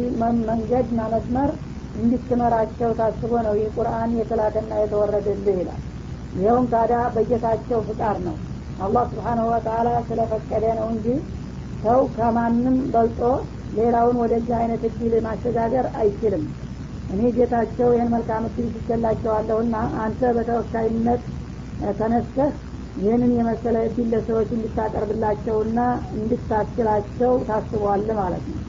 መንገድና 0.47 1.01
መስመር 1.13 1.49
እንድትመራቸው 1.95 2.91
ታስቦ 2.99 3.31
ነው 3.47 3.53
ይህ 3.59 3.69
ቁርአን 3.77 4.11
የተላከና 4.19 4.71
የተወረደልህ 4.81 5.57
ይላል። 5.61 5.81
ይኸውም 6.33 6.65
ታዲያ 6.73 6.99
በጌታቸው 7.15 7.79
ፍቃድ 7.87 8.17
ነው። 8.27 8.35
አላህ 8.79 9.03
ስብሓንሁ 9.11 9.45
ወተላ 9.51 9.89
ስለፈቀደ 10.07 10.65
ነው 10.79 10.87
እንጂ 10.93 11.07
ሰው 11.83 11.99
ከማንም 12.15 12.77
በልጦ 12.93 13.21
ሌላውን 13.77 14.17
ወደዚህ 14.21 14.55
አይነት 14.59 14.81
እድል 14.89 15.13
ማሸጋገር 15.27 15.85
አይችልም። 16.01 16.43
እኔ 17.09 17.21
ጌታቸው 17.37 17.89
ይህን 17.93 18.09
መልካም 18.13 18.43
እድል 18.49 18.67
ትገላቸዋለሁና 18.75 19.75
አንተ 20.03 20.21
በተወካይነት 20.37 21.23
ተነስተህ 21.99 22.51
ይህንን 22.95 23.31
የመሰለ 23.35 23.77
እድል 23.85 24.07
ለሰዎች 24.13 24.49
እንድታቀርብላቸውና 24.55 25.79
እንድታስችላቸው 26.15 27.33
ታስቧል 27.47 28.07
ማለት 28.19 28.45
ነው። 28.51 28.59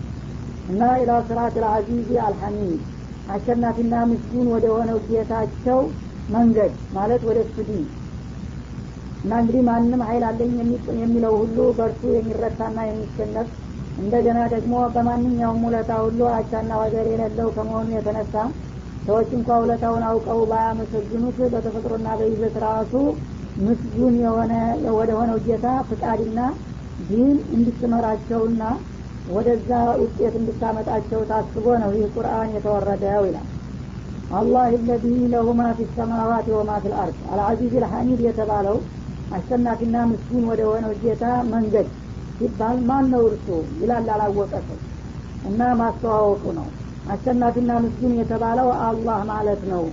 እና 0.66 0.90
ኢላ 0.98 1.12
ስራት 1.28 1.54
ልአዚዝ 1.62 2.10
አልሐሚድ 2.26 2.82
አሸናፊና 3.26 3.94
ምስጉን 4.10 4.46
ወደ 4.54 4.66
ሆነው 4.74 4.98
ጌታቸው 5.08 5.80
መንገድ 6.28 6.72
ማለት 6.92 7.22
ወደ 7.28 7.38
እሱ 7.46 7.56
እና 9.24 9.32
እንግዲህ 9.40 9.62
ማንም 9.66 10.00
ሀይል 10.06 10.24
አለኝ 10.28 10.54
የሚለው 11.00 11.34
ሁሉ 11.40 11.58
በእርሱ 11.76 12.02
የሚረታና 12.14 12.78
የሚሸነፍ 12.86 13.48
እንደገና 13.98 14.40
ደግሞ 14.54 14.74
በማንኛውም 14.94 15.64
ውለታ 15.66 15.92
ሁሉ 16.04 16.20
አቻና 16.36 16.70
ወገር 16.82 17.06
የሌለው 17.10 17.48
ከመሆኑ 17.56 17.88
የተነሳ 17.94 18.34
ሰዎች 19.06 19.30
እንኳ 19.38 19.50
ውለታውን 19.62 20.04
አውቀው 20.08 20.40
ባያመሰግኑት 20.50 21.38
በተፈጥሮና 21.54 22.08
በይዘት 22.20 22.56
ራሱ 22.64 22.92
ምስጉን 23.62 24.14
የሆነ 24.22 24.52
ወደ 24.96 25.10
ሆነው 25.18 25.38
ጌታ 25.46 25.66
ፍቃድና 25.88 26.38
ዲን 27.08 27.36
እንድትመራቸውና 27.56 28.62
ወደዛ 29.28 29.70
ውጤት 30.00 30.34
እንድታመጣቸው 30.38 31.20
ታስቦ 31.30 31.66
ነው 31.82 31.90
ይህ 31.96 32.06
ቁርአን 32.14 32.48
የተወረደው 32.56 33.24
ይላል። 33.28 33.48
አላህ 34.30 34.64
ለዚ 34.88 35.04
ለሁ 35.32 35.46
ፊ 35.78 35.86
ሰማዋት 35.96 36.46
ወማ 36.54 36.70
ፊ 36.82 36.92
ልአርድ 36.92 37.18
አልአዚዝ 37.32 37.74
ልሐሚድ 37.84 38.20
የተባለው 38.26 38.76
አሸናፊና 39.30 39.96
ምስኪን 40.10 40.44
ወደ 40.50 40.62
ሆነው 40.70 40.92
ጌታ 41.02 41.24
መንገድ 41.52 41.88
ሲባል 42.38 42.78
ማን 42.88 43.04
ነው 43.12 43.22
እርሱ 43.28 43.46
ይላል 43.80 44.08
አላወቀ 44.14 44.52
ሰው 44.68 44.78
እና 45.44 45.60
ማስተዋወቁ 45.80 46.44
ነው። 46.58 46.66
አሸናፊና 47.06 47.70
ምስኪን 47.84 48.12
የተባለው 48.18 48.68
አላህ 48.82 49.20
ማለት 49.30 49.62
ነው 49.72 49.84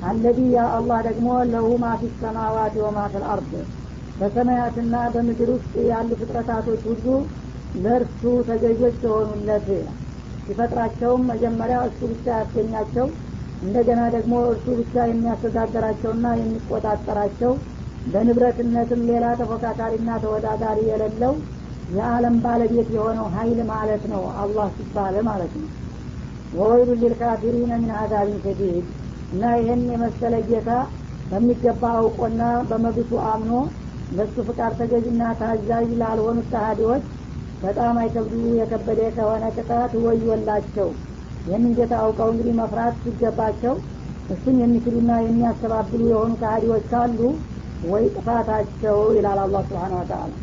አለዚ 0.00 0.38
ያ 0.52 0.62
አላህ 0.76 0.98
ደግሞ 1.06 1.28
ለሁ 1.52 1.68
ማ 1.82 1.92
ሰማዋት 2.20 2.74
ወማ 2.82 2.98
ልአርድ 3.14 3.52
በሰማያትና 4.16 4.96
በምድር 5.14 5.50
ውስጥ 5.54 5.74
ያሉ 5.90 6.10
ፍጥረታቶች 6.20 6.82
ሁሉ 6.90 7.06
ለእርሱ 7.74 8.20
ተገዦች 8.48 8.98
የሆኑለት 9.06 9.68
ሲፈጥራቸውም 10.46 11.22
መጀመሪያ 11.30 11.78
እሱ 11.88 12.00
ብቻ 12.12 12.26
ያስገኛቸው 12.36 13.06
እንደገና 13.62 14.00
ደግሞ 14.14 14.34
እርሱ 14.50 14.66
ብቻ 14.80 14.94
የሚያስተዳደራቸውና 15.06 16.26
የሚቆጣጠራቸው 16.38 17.52
በንብረትነትም 18.06 19.00
ሌላ 19.08 19.26
ተፎካካሪና 19.40 20.10
ተወዳዳሪ 20.24 20.78
የሌለው 20.90 21.32
የዓለም 21.88 22.36
ባለቤት 22.44 22.88
የሆነው 22.94 23.26
ሀይል 23.34 23.58
ማለት 23.72 24.04
ነው 24.12 24.22
አላህ 24.42 24.68
ሲባለ 24.76 25.16
ማለት 25.28 25.52
ነው። 25.60 25.68
ወወይሉ 26.52 26.90
ሊልካፊሪነ 27.00 27.72
ምን 27.82 27.90
አዛቢን 28.00 28.38
ሸዲድ 28.44 28.86
እና 29.35 29.43
ይህን 29.59 29.81
የመሰለ 29.93 30.35
ጌታ 30.49 30.69
በሚገባ 31.31 31.83
አውቆና 31.99 32.41
በመብቱ 32.69 33.11
አምኖ 33.31 33.51
ለሱ 34.17 34.35
ፍቃድ 34.47 34.73
ተገዥና 34.79 35.23
ታዛዥ 35.41 35.89
ላልሆኑት 36.01 36.47
ተሃዲዎች 36.53 37.03
በጣም 37.63 37.95
አይከብዱ 38.01 38.43
የከበደ 38.59 39.01
ከሆነ 39.17 39.43
ቅጣት 39.57 39.91
ወዮላቸው 40.05 40.89
ይህንን 41.45 41.73
ጌታ 41.77 41.93
አውቀው 42.03 42.29
እንግዲህ 42.33 42.53
መፍራት 42.59 42.95
ሲገባቸው 43.03 43.75
እሱን 44.33 44.57
የሚክዱና 44.61 45.11
የሚያስተባብሉ 45.21 46.01
የሆኑ 46.11 46.31
ከሃዲዎች 46.41 46.85
ካሉ 46.91 47.19
ወይ 47.91 48.03
ጥፋታቸው 48.15 48.99
ይላል 49.17 49.41
አላህ 49.45 49.63
ስብሓን 49.69 49.95
ወተአላ 49.99 50.33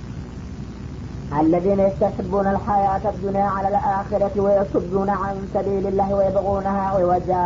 الذين 1.39 1.81
يستحبون 1.81 2.47
الحياة 2.47 3.05
الدنيا 3.07 3.45
على 3.47 3.69
الآخرة 3.69 4.35
ويصدون 4.37 5.11
عن 5.13 5.35
سبيل 5.55 5.87
الله 5.87 6.15
ويبغونها 6.15 6.83
عوجا 6.89 7.45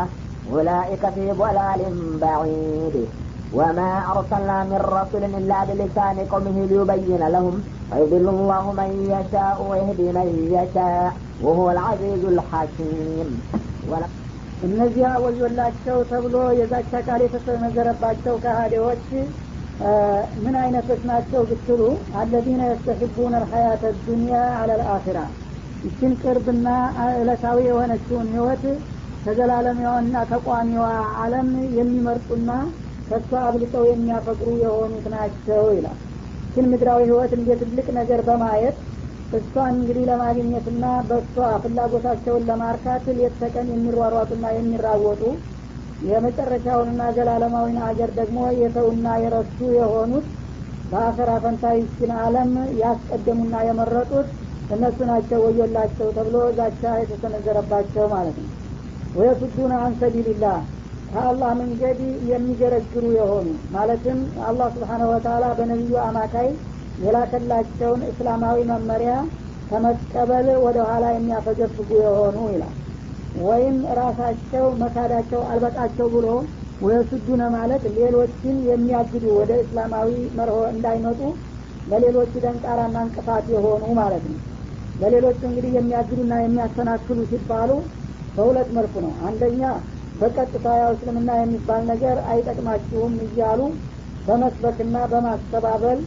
أولئك 0.52 1.02
في 1.14 1.24
ضلال 1.32 1.80
بعيد 2.20 2.96
وما 3.52 3.90
أرسلنا 4.12 4.58
من 4.64 4.80
رسول 4.98 5.22
إلا 5.24 5.58
بلسان 5.64 6.16
قومه 6.32 6.56
ليبين 6.70 7.22
لهم 7.28 7.54
فيضل 7.90 8.26
الله 8.28 8.64
من 8.72 8.90
يشاء 9.14 9.56
ويهدي 9.70 10.08
من 10.12 10.28
يشاء 10.56 11.12
وهو 11.42 11.66
العزيز 11.70 12.22
الحكيم 12.24 13.28
እነዚያ 14.66 15.06
ወዮላቸው 15.22 15.96
ተብሎ 16.10 16.34
የዛቻ 16.58 16.90
ቃል 17.06 17.20
የተሰነዘረባቸው 17.24 18.34
ከሃዲዎች 18.44 19.06
ምን 20.44 20.54
አይነቶች 20.60 21.00
ናቸው 21.10 21.40
ብትሉ 21.50 21.80
አለዚነ 22.20 22.60
የስተሕቡን 22.68 23.32
አልሐያተ 23.38 23.82
ዱኒያ 24.04 24.36
አለ 24.60 24.70
ልአኪራ 24.80 25.18
ይችን 25.86 26.12
ቅርብና 26.22 26.68
እለታዊ 27.22 27.58
የሆነችውን 27.70 28.28
ህይወት 28.34 28.64
ከዘላለሚዋና 29.23 30.17
ተቋሚዋ 30.31 30.85
አለም 31.21 31.49
የሚመርጡና 31.77 32.49
ከሷ 33.09 33.31
አብልጠው 33.43 33.83
የሚያፈቅሩ 33.87 34.49
የሆኑት 34.63 35.05
ናቸው 35.13 35.65
ይላል። 35.75 35.97
ይችን 36.47 36.69
ምድራዊ 36.71 37.01
ህይወት 37.05 37.31
እንደ 37.35 37.49
ትልቅ 37.61 37.87
ነገር 37.97 38.21
በማየት 38.27 38.77
እሷን 39.31 39.73
እንግዲህ 39.75 40.03
ለማግኘትና 40.09 40.85
በእሷ 41.07 41.33
ፍላጎታቸውን 41.63 42.47
ለማርካት 42.49 43.05
ሌት 43.17 43.33
ተቀን 43.41 43.67
የሚሯሯጡና 43.71 44.45
የሚራወጡ 44.55 45.21
የመጨረሻውንና 46.01 47.03
ዘላለማዊን 47.15 47.77
አገር 47.87 48.11
ደግሞ 48.19 48.39
የተውና 48.59 49.07
የረሱ 49.23 49.59
የሆኑት 49.77 50.27
በአፈራ 50.91 51.31
ፈንታ 51.43 51.65
ይችን 51.77 52.11
አለም 52.19 52.51
ያስቀደሙና 52.81 53.55
የመረጡት 53.67 54.27
እነሱ 54.69 54.99
ናቸው 55.09 55.41
ወዮላቸው 55.45 56.07
ተብሎ 56.17 56.37
ዛቻ 56.57 56.83
የተሰነዘረባቸው 57.01 58.05
ማለት 58.15 58.37
ነው 58.41 58.49
ወየሱዱነ 59.17 59.73
አን 59.83 59.93
ሰቢልላህ 60.01 60.57
ከአላህ 61.09 61.51
መንገድ 61.59 61.99
የሚገረግሩ 62.31 63.03
የሆኑ 63.17 63.45
ማለትም 63.75 64.17
አላህ 64.47 64.67
ስብሓነሁ 64.75 65.09
ወተላ 65.13 65.45
በነቢዩ 65.59 65.95
አማካይ 66.03 66.49
የላከላቸውን 66.97 68.01
እስላማዊ 68.09 68.57
መመሪያ 68.71 69.13
ከመቀበል 69.69 70.47
ወደ 70.65 70.77
ኋላ 70.89 71.05
የሚያፈገፍጉ 71.13 71.89
የሆኑ 72.01 72.37
ይላል። 72.53 72.75
ወይም 73.43 73.77
ራሳቸው 73.99 74.65
መካዳቸው 74.81 75.41
አልበቃቸው 75.49 76.07
ብሎ 76.13 76.27
ወየሱዱነ 76.81 77.43
ማለት 77.55 77.83
ሌሎችን 77.97 78.55
የሚያግዱ 78.69 79.25
ወደ 79.39 79.51
እስላማዊ 79.63 80.09
መርሆ 80.37 80.57
እንዳይመጡ 80.73 81.21
ለሌሎች 81.87 82.31
ደንቃራና 82.43 82.97
እንቅፋት 83.05 83.45
የሆኑ 83.55 83.83
ማለት 83.99 84.25
ነው። 84.31 84.39
ለሌሎቹ 84.95 85.39
እንግዲህ 85.49 85.71
የሚያግዱና 85.75 86.33
የሚያሰናክሉ 86.41 87.19
ሲባሉ 87.31 87.71
በሁለት 88.37 88.69
መልኩ 88.77 88.95
ነው። 89.05 89.13
አንደኛ 89.27 89.61
በቀጥታ 90.15 90.67
ያው 90.79 90.91
እስልምና 90.95 91.31
የሚባል 91.37 91.81
ነገር 91.91 92.17
አይጠቅማችሁም 92.31 93.15
እያሉ 93.25 93.61
በመስበክና 94.25 94.97
በማስተባበል 95.11 95.99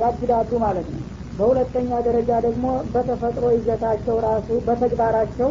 ያግዳሉ 0.00 0.50
ማለት 0.64 0.88
ነው። 0.92 1.02
በሁለተኛ 1.34 1.90
ደረጃ 2.06 2.30
ደግሞ 2.46 2.66
በተፈጥሮ 2.92 3.46
ይዘታቸው 3.56 4.16
ራሱ 4.26 4.48
በተግባራቸው 4.66 5.48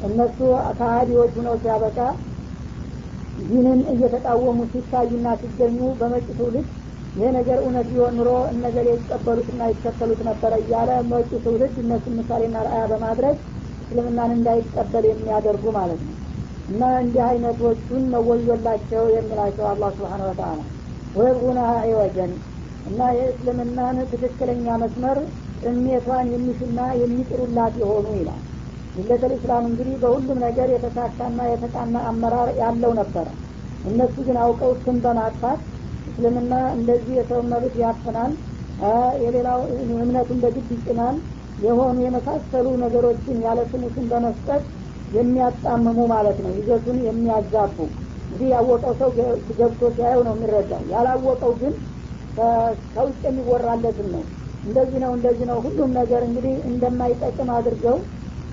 እነሱ 0.00 0.38
ከሀዲዎች 0.78 1.32
ሁነው 1.38 1.54
ሲያበቃ 1.62 1.98
ዲንን 3.44 3.80
እየተቃወሙ 3.92 4.58
ሲታዩና 4.72 5.28
ሲገኙ 5.40 5.78
በመጭ 6.00 6.26
ትውልድ 6.30 6.68
ይሄ 7.16 7.28
ነገር 7.36 7.58
እውነት 7.62 7.86
ቢሆን 7.90 8.14
ኑሮ 8.18 8.30
እነገሌ 8.52 8.88
ይቀበሉትና 8.94 9.68
ይከተሉት 9.70 10.20
ነበረ 10.28 10.52
እያለ 10.62 10.90
መጭ 11.10 11.30
ትውልድ 11.44 11.74
እነሱን 11.82 12.16
ምሳሌና 12.20 12.56
ረአያ 12.66 12.84
በማድረግ 12.92 13.36
እስልምናን 13.86 14.30
እንዳይቀበል 14.36 15.04
የሚያደርጉ 15.08 15.64
ማለት 15.76 16.00
ነው። 16.06 16.14
እና 16.68 16.82
እንዲህ 17.02 17.22
አይነቶቹን 17.26 18.04
መወዮላቸው 18.12 19.04
የሚላቸው 19.14 19.66
አላህ 19.72 19.90
ስብሓን 19.96 20.22
ወተአላ 20.28 20.60
ወይብጉና 21.14 21.60
አይወጀን 21.78 22.32
እና 22.84 23.00
የእስልምናን 23.16 23.96
ትክክለኛ 24.12 24.66
መስመር 24.82 25.18
ጥሜቷን 25.62 26.26
የሚሹና 26.32 26.80
የሚጥሩላት 27.00 27.74
የሆኑ 27.82 28.06
ይላል። 28.18 28.42
ሚለተል 28.94 29.32
እስላም 29.36 29.64
እንግዲህ 29.70 29.94
በሁሉም 30.02 30.38
ነገር 30.44 30.68
የተሳካና 30.74 31.40
የተቃና 31.50 31.96
አመራር 32.10 32.50
ያለው 32.60 32.92
ነበረ 33.00 33.26
እነሱ 33.84 34.14
ግን 34.26 34.36
አውቀው 34.44 34.72
ስም 34.84 34.98
በማጥፋት 35.04 35.60
እስልምና 36.06 36.54
እንደዚህ 36.76 37.14
የሰው 37.18 37.40
መብት 37.50 37.74
ያፍናል 37.82 38.32
የሌላው 39.24 39.60
እምነቱን 39.96 40.38
በግድ 40.42 40.70
ይጭናል 40.74 41.16
የሆኑ 41.58 41.96
የመሳሰሉ 42.04 42.66
ነገሮችን 42.82 43.36
ያለ 43.44 43.60
ስም 43.70 43.82
በመስጠት 44.10 44.64
የሚያጣምሙ 45.10 45.98
ማለት 46.12 46.38
ነው። 46.44 46.52
ይዘቱን 46.58 46.98
የሚያዛቡ 47.04 47.76
እንግዲህ 48.30 48.48
ያወቀው 48.54 48.94
ሰው 49.00 49.10
ገብቶ 49.58 49.82
ሲያየው 49.96 50.22
ነው 50.26 50.34
የሚረዳው። 50.36 50.82
ያላወቀው 50.92 51.52
ግን 51.60 51.74
ከውጭ 52.94 53.20
የሚወራለትን 53.28 54.08
ነው። 54.14 54.24
እንደዚህ 54.64 54.98
ነው 55.04 55.12
እንደዚህ 55.16 55.46
ነው። 55.50 55.58
ሁሉም 55.66 55.90
ነገር 55.98 56.22
እንግዲህ 56.28 56.54
እንደማይጠቅም 56.70 57.50
አድርገው 57.56 57.96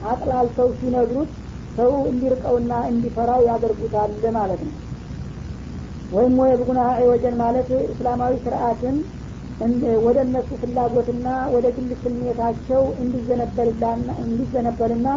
አጥላልተው 0.01 0.69
ሲነግሩት 0.79 1.31
ሰው 1.77 1.91
እንዲርቀውና 2.09 2.73
እንዲፈራው 2.89 3.41
ያደርጉታል 3.49 4.11
ማለት 4.37 4.61
ነው። 4.67 4.75
ወይም 6.11 6.33
ወየብጉና 6.41 6.81
ወጀን 7.09 7.35
ማለት 7.41 7.69
እስላማዊ 7.85 8.33
ስርአትን 8.43 8.95
ወደ 10.05 10.17
እነሱ 10.25 10.49
ፍላጎትና 10.61 11.27
ወደ 11.53 11.65
ግል 11.75 11.89
ስሜታቸው 12.01 12.81
እንዲዘነበልና 13.03 15.07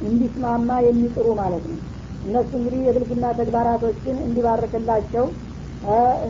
እንዲስማማ 0.00 0.68
የሚጥሩ 0.86 1.26
ማለት 1.40 1.64
ነው። 1.70 1.78
እነሱ 2.24 2.50
እንግዲህ 2.58 2.80
የብልግና 2.86 3.26
ተግባራቶችን 3.38 4.16
እንዲባርክላቸው 4.26 5.24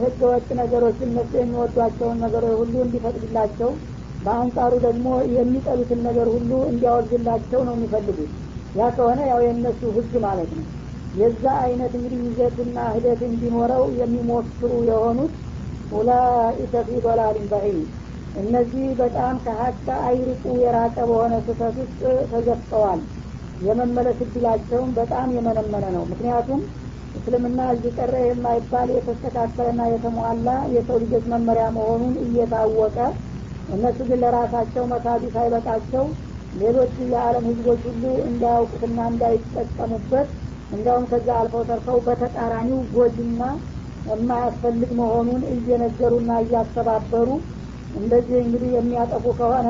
ህገ 0.03 0.21
ወጥ 0.29 0.47
ነገሮችን 0.61 1.09
እነሱ 1.11 1.33
የሚወዷቸውን 1.39 2.21
ነገሮች 2.25 2.55
ሁሉ 2.61 2.75
እንዲፈቅድላቸው 2.85 3.71
በአንጻሩ 4.21 4.73
ደግሞ 4.87 5.07
የሚጠሉትን 5.37 6.01
ነገር 6.09 6.29
ሁሉ 6.35 6.51
እንዲያወግላቸው 6.71 7.61
ነው 7.69 7.75
የሚፈልጉት። 7.77 8.31
ያ 8.75 8.89
ከሆነ 8.97 9.21
ያው 9.31 9.41
የእነሱ 9.45 9.81
ህግ 9.97 10.13
ማለት 10.27 10.51
ነው። 10.59 10.67
የዛ 11.15 11.45
አይነት 11.65 11.93
እንግዲህ 11.99 12.21
ይዘትና 12.27 12.79
ሂደት 12.95 13.23
እንዲኖረው 13.29 13.85
የሚሞክሩ 14.01 14.71
የሆኑት 14.91 15.35
ኡላኢከ 15.93 16.75
ፊ 16.87 17.01
ዶላሊን 17.05 17.49
በዒድ 17.53 17.89
እነዚህ 18.35 18.87
በጣም 19.01 19.35
ከሀቅ 19.45 19.77
አይርቁ 20.05 20.45
የራቀ 20.61 20.97
በሆነ 21.09 21.35
ስህተት 21.47 21.75
ውስጥ 21.83 21.99
ተገፍጠዋል 22.31 23.01
የመመለስ 23.61 24.21
እድላቸውን 24.27 24.91
በጣም 24.99 25.27
የመነመነ 25.37 25.85
ነው። 25.97 26.05
ምክንያቱም 26.13 26.61
እስልምና 27.15 27.61
እዚህ 27.75 27.93
የማይባል 28.29 28.89
የተስተካከለና 28.95 29.83
የተሟላ 29.91 30.49
የሰው 30.75 30.97
ልጆች 31.03 31.25
መመሪያ 31.33 31.67
መሆኑን 31.77 32.15
እየታወቀ 32.25 32.97
እነሱ 33.69 33.99
ግን 34.09 34.21
ለራሳቸው 34.23 34.85
መካዱ 34.93 35.25
ሳይበቃቸው 35.35 36.05
ሌሎች 36.53 36.95
የዓለም 37.05 37.45
ህዝቦች 37.51 37.83
ሁሉ 37.89 38.05
እንዳያውቁትና 38.29 38.99
እንዳይጠቀሙበት 39.13 40.31
እንዲያውም 40.71 41.07
ከዛ 41.11 41.29
አልፈው 41.41 41.63
ተርፈው 41.71 41.99
በተቃራኒው 42.07 42.81
ጎጅና 42.95 43.43
የማያስፈልግ 44.05 44.91
መሆኑን 45.01 45.43
እየነገሩና 45.55 46.33
እያስተባበሩ 46.45 47.29
እንደዚህ 47.91 48.39
እንግዲህ 48.45 48.71
የሚያጠፉ 48.75 49.25
ከሆነ 49.39 49.69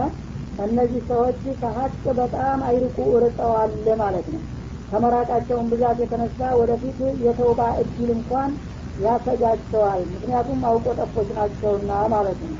እነዚህ 0.59 1.03
ሰዎች 1.11 1.41
ከሀቅ 1.61 1.93
በጣም 2.19 2.59
አይርቁ 2.69 2.97
ርቀዋል 3.25 3.73
ማለት 4.03 4.27
ነው። 4.35 4.43
ከመራቃቸውን 4.91 5.67
ብዛት 5.73 5.99
የተነሳ 6.03 6.51
ወደፊት 6.61 6.99
የተውባ 7.27 7.61
እድል 7.83 8.11
እንኳን 8.17 8.51
ያሰጋቸዋል 8.97 10.03
ምክንያቱም 10.13 10.61
አውቆ 10.71 10.87
ጠፎች 10.99 11.29
ናቸውና 11.37 11.93
ማለት 12.15 12.41
ነው። 12.45 12.57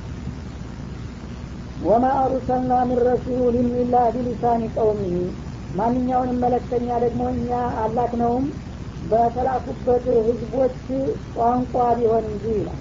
ወማ 1.81 2.07
አሩሰልና 2.19 2.73
ምን 2.89 2.99
ረሱልን 3.07 3.69
ኢላ 3.77 3.97
ቢሊሳኒ 4.15 4.63
ቀውሚህ 4.75 5.15
ማንኛውንም 5.73 6.41
መለክተኛ 6.45 6.89
ደግሞ 7.05 7.23
እኛ 7.35 7.51
አላክነውም 7.83 8.47
በተላኩበት 9.03 10.05
ህዝቦች 10.27 10.77
ቋንቋ 11.37 11.75
ቢሆን 11.99 12.25
እንጂ 12.31 12.45
ይላል። 12.55 12.81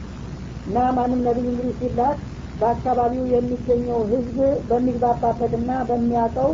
እና 0.66 0.78
ማንም 0.98 1.22
ነቢይ 1.28 1.48
እንግዲህ 1.52 1.74
ሲላክ 1.80 2.20
በአካባቢው 2.56 3.26
የሚገኘው 3.34 4.00
ህዝብ 4.12 4.38
በሚግባባበትና 4.70 5.72
በሚያውቀው 5.90 6.52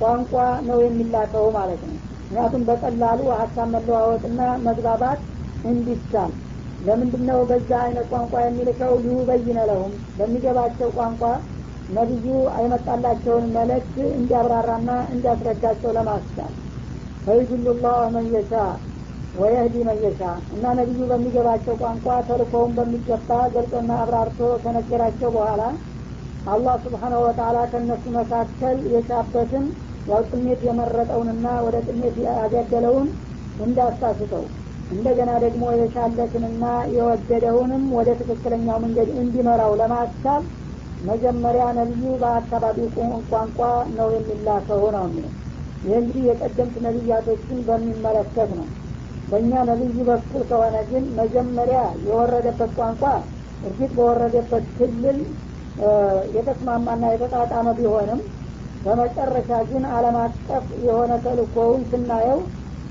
ቋንቋ 0.00 0.32
ነው 0.68 0.78
የሚላከው 0.84 1.46
ማለት 1.56 1.82
ነው። 1.88 1.96
ምክንያቱም 2.22 2.62
በቀላሉ 2.68 3.20
ሀሳብ 3.40 3.68
መለዋወጥና 3.74 4.40
መግባባት 4.66 5.20
እንዲቻል። 5.64 6.32
ለምንድን 6.80 7.22
ነው 7.28 7.38
በዛ 7.50 7.70
አይነት 7.84 8.06
ቋንቋ 8.12 8.34
የሚልከው? 8.42 8.92
ሊዩበይነ 9.04 9.58
ለሁም። 9.70 9.92
በሚገባቸው 10.18 10.88
ቋንቋ 10.96 11.22
ነቢዩ 11.88 12.26
አይመጣላቸውን 12.56 13.46
መልእክት 13.56 13.96
እንዲያብራራና 14.16 14.90
እንዲያስረዳቸው 15.12 15.90
ለማስቻል። 15.96 16.52
ፈይዱሉ 17.26 17.66
ላህ 17.84 18.00
መየሻ 18.16 18.52
ወየህዲ 19.34 19.76
መየሻ 19.88 20.20
እና 20.54 20.64
ነቢዩ 20.78 21.00
በሚገባቸው 21.10 21.74
ቋንቋ 21.80 22.06
ተልኮውን 22.28 22.72
በሚገባ 22.76 23.30
ገልጾና 23.54 23.92
አብራርቶ 24.02 24.40
ከነገራቸው 24.62 25.30
በኋላ 25.36 25.62
አላህ 26.46 26.74
ስብሓናሁ 26.84 27.20
ወተላ 27.24 27.58
ከእነሱ 27.70 28.04
መካከል 28.16 28.76
የሻበትን 28.92 29.64
ያው 30.06 30.20
ጥሜት 30.30 30.60
የመረጠውንና 30.66 31.46
ወደ 31.66 31.76
ጥሜት 31.88 32.16
ያገደለውን 32.24 33.08
እንዳሳስተው 33.58 34.44
እንደገና 34.90 35.30
ደግሞ 35.44 35.64
የሻለትንና 35.74 36.64
የወደደውንም 36.96 37.84
ወደ 37.98 38.10
ትክክለኛው 38.20 38.78
መንገድ 38.84 39.08
እንዲመራው 39.22 39.72
ለማስቻል 39.80 40.42
መጀመሪያ 41.00 41.64
ነቢዩ 41.78 42.10
በአካባቢው 42.22 42.88
ቋንቋ 43.30 43.60
ነው 43.96 44.08
የሚላከው 44.16 44.84
ነው 44.96 45.04
የሚለው። 45.06 45.32
ይህ 45.82 45.96
እንግዲህ 46.00 46.24
የቀደምት 46.28 46.76
ነቢያቶችን 46.86 47.58
በሚመለከት 47.66 48.50
ነው 48.58 48.66
በእኛ 49.28 49.52
ነቢይ 49.68 49.98
በኩል 50.08 50.42
ከሆነ 50.48 50.76
ግን 50.90 51.04
መጀመሪያ 51.18 51.78
የወረደበት 52.06 52.72
ቋንቋ 52.78 53.02
እርግጥ 53.62 53.90
በወረደበት 53.98 54.66
ክልል 54.76 55.18
የተስማማና 56.36 57.04
የተጣጣመ 57.12 57.68
ቢሆንም 57.78 58.20
በመጨረሻ 58.80 59.50
ግን 59.68 59.84
አለም 59.96 60.16
አቀፍ 60.22 60.64
የሆነ 60.86 61.12
ተልኮውን 61.24 61.82
ስናየው 61.90 62.40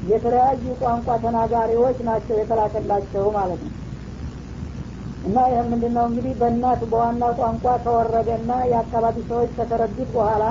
የተለያዩ 0.01 0.65
ቋንቋ 0.81 1.07
ተናጋሪዎች 1.23 1.97
ናቸው 2.07 2.35
የተላከላቸው 2.39 3.25
ማለት 3.37 3.61
ነው። 3.65 3.73
እና 5.23 5.37
ይህ 5.49 5.61
ምንድነው? 5.71 6.05
እንግዲህ 6.09 6.33
በእናት 6.39 6.81
በዋና 6.91 7.23
ቋንቋ 7.37 7.65
ከወረደና 7.83 8.51
የአካባቢ 8.71 9.17
ሰዎች 9.29 9.51
ከተረዱት 9.57 10.09
በኋላ 10.15 10.43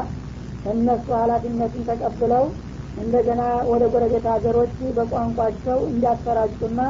እነሱ 0.65 1.07
ሀላፊነትን 1.21 1.83
ተቀብለው 1.89 2.45
እንደገና 2.97 3.43
ወደ 3.71 3.83
ጎረቤት 3.93 4.27
ሀገሮች 4.33 4.75
በቋንቋቸው 4.97 5.79
እንዲያሰራጩና 5.91 6.81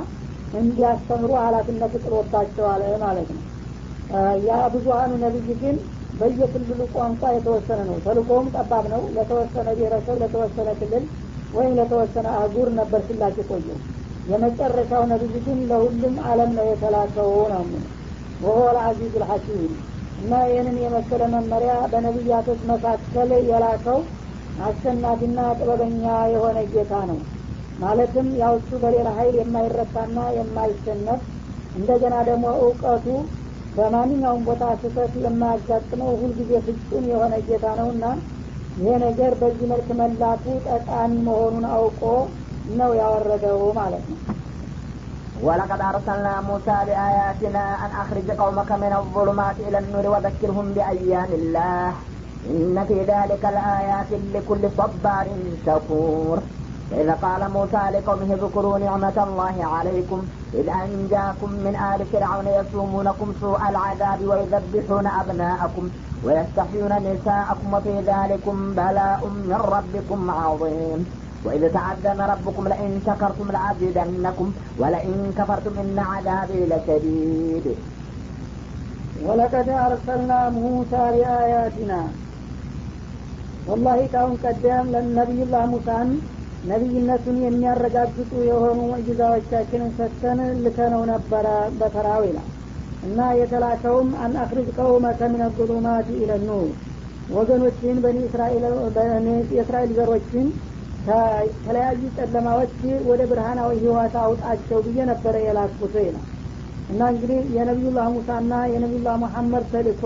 እንዲያስተምሩ 0.52 1.30
ሀላፊነት 1.42 1.92
ጥሎባቸዋል 2.02 2.82
ማለት 3.04 3.28
ነው። 3.36 3.42
ያ 4.46 4.58
ብዙሀኑ 4.72 5.12
ነቢይ 5.22 5.50
ግን 5.62 5.76
በየክልሉ 6.12 6.80
ቋንቋ 6.94 7.22
የተወሰነ 7.34 7.80
ነው። 7.88 7.96
ተልኮውም 8.06 8.48
ጠባብ 8.56 8.86
ነው። 8.94 9.02
ለተወሰነ 9.16 9.68
ብሔረሰብ 9.78 10.16
ለተወሰነ 10.22 10.68
ክልል 10.80 11.04
ወይም 11.52 11.72
ለተወሰነ 11.78 12.26
አህጉር 12.34 12.68
ነበር 12.80 13.00
ሲላክ 13.06 13.36
የቆየው 13.40 13.78
የመጨረሻው 14.26 15.02
ነቢይ 15.12 15.34
ግን 15.46 15.58
ለሁሉም 15.70 16.16
አለም 16.26 16.50
ነው 16.58 16.66
የተላከው 16.68 17.30
ነው 17.52 17.64
ወሆ 18.40 18.58
ልአዚዝ 18.76 19.14
ልሐኪም 19.22 19.72
እና 20.18 20.32
ይህንን 20.48 20.76
የመሰለ 20.82 21.22
መመሪያ 21.34 21.74
በነቢያቶች 21.92 22.60
መካከል 22.70 23.30
የላከው 23.50 23.98
አሸናፊና 24.67 25.39
ጥበበኛ 25.57 26.03
የሆነ 26.33 26.59
ጌታ 26.73 26.93
ነው 27.09 27.19
ማለትም 27.79 28.27
ያው 28.41 28.53
እሱ 28.59 28.69
በሌላ 28.83 29.07
ሀይል 29.17 29.35
የማይረታና 29.39 30.19
የማይሸነፍ 30.37 31.21
እንደገና 31.75 32.15
ደግሞ 32.29 32.45
እውቀቱ 32.63 33.05
በማንኛውም 33.77 34.45
ቦታ 34.47 34.63
ስህተት 34.81 35.13
የማያጋጥመው 35.25 36.11
ሁልጊዜ 36.21 36.51
ፍጹም 36.67 37.05
የሆነ 37.11 37.33
ጌታ 37.49 37.65
ነው 37.79 37.89
እና 37.95 38.05
ይሄ 38.79 38.95
ነገር 39.05 39.31
በዚህ 39.41 39.67
መልክ 39.71 39.87
መላኩ 40.01 40.45
ጠቃሚ 40.67 41.13
መሆኑን 41.27 41.67
አውቆ 41.75 42.01
ነው 42.79 42.91
ያወረደው 43.01 43.61
ማለት 43.81 44.05
ነው 44.11 44.19
ولقد 45.41 45.81
أرسلنا 45.83 46.33
موسى 46.41 46.77
بآياتنا 46.87 47.63
أن 47.83 47.91
أخرج 47.93 48.27
قومك 48.33 48.69
من 48.73 48.93
الظلمات 48.93 49.57
إلى 49.59 49.77
النور 49.79 50.05
وذكرهم 50.07 50.65
بأيام 50.73 51.29
الله 51.31 51.89
إن 52.50 52.84
في 52.88 52.98
ذلك 53.00 53.42
لآيات 53.44 54.10
لكل 54.34 54.70
صبار 54.76 55.26
شكور. 55.66 56.38
إذا 56.92 57.14
قال 57.22 57.50
موسى 57.50 57.82
لقومه 57.94 58.34
اذكروا 58.34 58.78
نعمة 58.78 59.24
الله 59.26 59.56
عليكم. 59.74 60.22
إذ 60.54 60.68
أنجاكم 60.68 61.50
من 61.50 61.74
آل 61.92 62.06
فرعون 62.12 62.46
يسومونكم 62.46 63.32
سوء 63.40 63.60
العذاب 63.68 64.20
ويذبحون 64.28 65.06
أبناءكم 65.06 65.90
ويستحيون 66.24 66.92
نساءكم 67.08 67.74
وفي 67.74 68.00
ذلكم 68.00 68.74
بلاء 68.74 69.20
من 69.50 69.60
ربكم 69.76 70.30
عظيم. 70.30 71.06
وإذ 71.44 71.72
تعذن 71.72 72.20
ربكم 72.20 72.68
لئن 72.68 73.00
شكرتم 73.06 73.46
لأزيدنكم 73.54 74.52
ولئن 74.78 75.32
كفرتم 75.38 75.74
إن 75.80 75.98
عذابي 75.98 76.60
لشديد. 76.70 77.76
ولقد 79.26 79.68
أرسلنا 79.68 80.48
موسى 80.48 81.02
بآياتنا 81.14 82.00
ወላሂ 83.66 84.00
ካሁን 84.12 84.34
ቀደም 84.44 84.86
ለነቢዩላህ 84.94 85.64
ሙሳን 85.72 86.08
ነቢይነቱን 86.62 87.36
የሚያረጋግጡ 87.42 88.30
የሆኑ 88.48 88.78
ሙዕጅዛዎቻችንን 88.82 89.90
ሰጥተን 89.96 90.40
ልከነው 90.64 91.02
ነበረ 91.12 91.46
በተራው 91.78 92.22
ይላል። 92.28 92.48
እና 93.02 93.20
የተላከውም 93.38 94.10
አን 94.24 94.34
አክሪጅ 94.42 94.68
ቀውመከ 94.78 95.28
ሚነ 95.32 95.44
ዙሉማት 95.56 96.08
ኢለኑ 96.18 96.48
ወገኖችን 97.28 97.96
የእስራኤል 99.50 99.90
ዘሮችን 99.98 100.46
ከተለያዩ 101.06 102.02
ጨለማዎች 102.18 102.74
ወደ 103.08 103.22
ብርሃናዊ 103.30 103.72
ህይወት 103.80 104.14
አውጣቸው 104.24 104.78
ብዬ 104.86 104.98
ነበረ 105.10 105.34
የላኩት 105.44 105.94
ይላል። 106.04 106.26
እና 106.88 107.00
እንግዲህ 107.12 107.40
የነቢዩላህ 107.56 108.06
ሙሳና 108.16 108.52
የነቢዩላህ 108.72 109.16
መሐመድ 109.24 109.64
ተልእኮ 109.72 110.04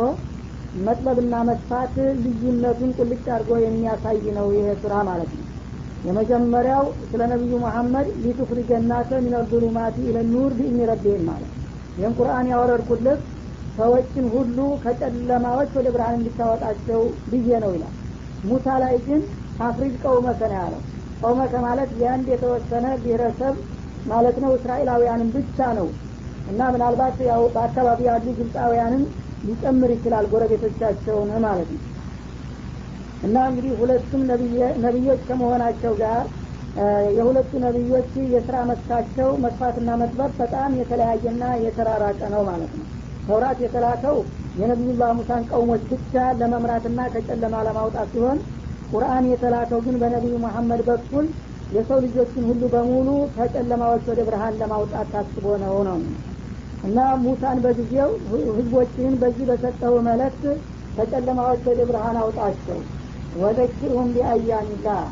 መጥበብና 0.85 1.35
መስፋት 1.49 1.95
ልዩነቱን 2.23 2.91
ቁልጭ 2.99 3.25
አድርጎ 3.35 3.53
የሚያሳይ 3.63 4.19
ነው 4.39 4.47
ይሄ 4.55 4.67
ስራ 4.83 4.95
ማለት 5.09 5.31
ነው። 5.37 5.45
የመጀመሪያው 6.07 6.83
ስለ 7.11 7.23
ነቢዩ 7.33 7.55
መሐመድ 7.63 8.09
ሊቱፍሪጀናተ 8.25 9.11
ሚነ 9.25 9.37
ظሉማቲ 9.51 9.97
ኢለ 10.09 10.19
ኑር 10.33 10.53
ቢኢኒ 10.59 10.81
ረቢህም 10.91 11.25
ማለት 11.31 11.53
ይህን 11.99 12.15
ቁርአን 12.19 12.49
ያወረድኩለት 12.53 13.21
ሰዎችን 13.79 14.27
ሁሉ 14.35 14.59
ከጨለማዎች 14.83 15.71
ወደ 15.79 15.89
ብርሃን 15.95 16.19
እንዲታወጣቸው 16.19 17.01
ብዬ 17.31 17.49
ነው 17.65 17.73
ይላል። 17.77 17.95
ሙሳ 18.45 18.77
ላይ 18.83 18.95
ግን 19.07 19.23
አፍሪጅ 19.67 19.95
ቀውመከ 20.05 20.41
ነው 20.51 20.59
ያለው። 20.61 20.83
ቀውመከ 21.21 21.55
ማለት 21.67 21.91
የአንድ 22.01 22.27
የተወሰነ 22.33 22.87
ብሔረሰብ 23.03 23.55
ማለት 24.07 24.37
ነው 24.43 24.51
እስራኤላውያንን 24.57 25.31
ብቻ 25.37 25.69
ነው። 25.79 25.89
እና 26.51 26.63
ምናልባት 26.75 27.17
ያው 27.29 27.43
በአካባቢ 27.55 28.01
ያሉ 28.09 28.27
ግብፃውያንን 28.39 29.03
ሊጨምር 29.43 29.91
ይችላል 29.95 30.27
ጎረቤቶቻቸውን 30.33 31.31
ማለት 31.47 31.71
ነው። 31.75 31.83
እና 33.23 33.37
እንግዲህ 33.51 33.73
ሁለቱም 33.81 34.23
ነቢዮች 34.85 35.23
ከመሆናቸው 35.29 35.93
ጋር 36.03 36.23
የሁለቱ 37.17 37.51
ነቢዮች 37.65 38.11
የስራ 38.33 38.57
መስካቸው 38.71 39.29
መስፋትና 39.45 39.91
መጥበብ 40.01 40.33
በጣም 40.41 40.71
የተለያየና 40.81 41.45
የተራራቀ 41.65 42.21
ነው 42.35 42.43
ማለት 42.49 42.73
ነው። 42.79 42.87
ተውራት 43.27 43.59
የተላከው 43.65 44.17
የነቢዩላህ 44.59 45.11
ሙሳን 45.19 45.47
ቀውሞች 45.51 45.83
ብቻ 45.93 46.13
ለመምራትና 46.41 47.01
ከጨለማ 47.15 47.57
ለማውጣት 47.69 48.09
ሲሆን 48.13 48.39
ቁርአን 48.91 49.25
የተላከው 49.31 49.81
ግን 49.87 49.97
በነቢዩ 50.03 50.35
መሐመድ 50.45 50.83
በኩል 50.89 51.27
የሰው 51.71 51.99
ልጆችን 52.05 52.45
ሁሉ 52.51 52.63
በሙሉ 52.75 53.09
ከጨለማዎች 53.35 54.05
ወደ 54.11 54.21
ብርሃን 54.29 54.59
ለማውጣት 54.61 55.09
ታስቦ 55.15 55.47
ነው 55.65 55.77
ነው 55.89 55.99
እና 56.87 56.99
ሙሳን 57.23 57.59
በጊዜው 57.65 58.11
ህዝቦችን 58.51 59.13
በዚህ 59.21 59.45
በሰጠው 59.51 59.95
መለክት 60.09 60.43
ከጨለማዎች 60.97 61.63
ወደ 61.71 61.81
ብርሃን 61.89 62.17
አውጣቸው። 62.23 62.79
ወዘኪርሁም 63.35 64.09
ቢአያሚላህ 64.15 65.03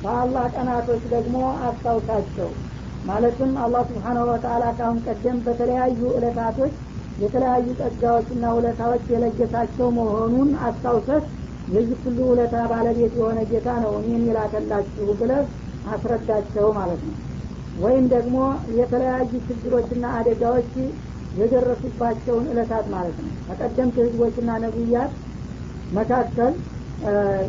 በአላህ 0.00 0.44
ቀናቶች 0.54 1.02
ደግሞ 1.14 1.36
አስታውሳቸው። 1.66 2.50
ማለትም 3.04 3.52
አላህ 3.64 3.82
ስብሓናሁ 3.88 4.24
ወተአላ 4.30 4.64
ካሁን 4.78 4.98
ቀደም 5.06 5.38
በተለያዩ 5.46 6.00
እለታቶች 6.18 6.74
የተለያዩ 7.18 7.66
ጸጋዎችና 7.80 8.44
ውለታዎች 8.56 9.04
የለገሳቸው 9.12 9.88
መሆኑን 9.98 10.50
አስታውሰት 10.68 11.24
የዚህ 11.68 11.98
ሁሉ 12.04 12.18
ውለታ 12.30 12.56
ባለቤት 12.72 13.12
የሆነ 13.18 13.40
ጌታ 13.50 13.68
ነው 13.84 13.92
እኔን 14.00 14.24
የላከላችሁ 14.28 15.06
ብለህ 15.20 15.44
አስረዳቸው 15.84 16.66
ማለት 16.78 17.02
ነው። 17.08 17.16
ወይም 17.74 18.04
ደግሞ 18.12 18.36
የተለያዩ 18.78 19.30
ችግሮችና 19.46 20.04
አደጋዎች 20.18 20.72
የደረሱባቸውን 21.34 22.44
እለታት 22.52 22.86
ማለት 22.94 23.16
ነው። 23.22 23.32
ከቀደምት 23.48 23.96
ህዝቦችና 24.02 24.50
ነቢያት 24.64 25.12
መካከል 25.90 26.52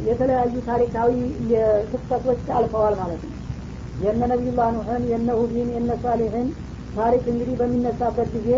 የተለያዩ 0.08 0.54
ታሪካዊ 0.70 1.12
ክስተቶች 1.92 2.46
አልፈዋል 2.58 2.96
ማለት 3.02 3.22
ነው። 3.28 3.36
የነ 3.98 4.22
ነቢዩላህ 4.32 4.70
ኑሕን 4.78 5.04
የነ 5.12 5.30
ሁዲን 5.40 5.70
የነ 5.76 5.92
ሳሌሕን 6.02 6.48
ታሪክ 6.96 7.24
እንግዲህ 7.34 7.56
በሚነሳበት 7.62 8.30
ጊዜ 8.36 8.50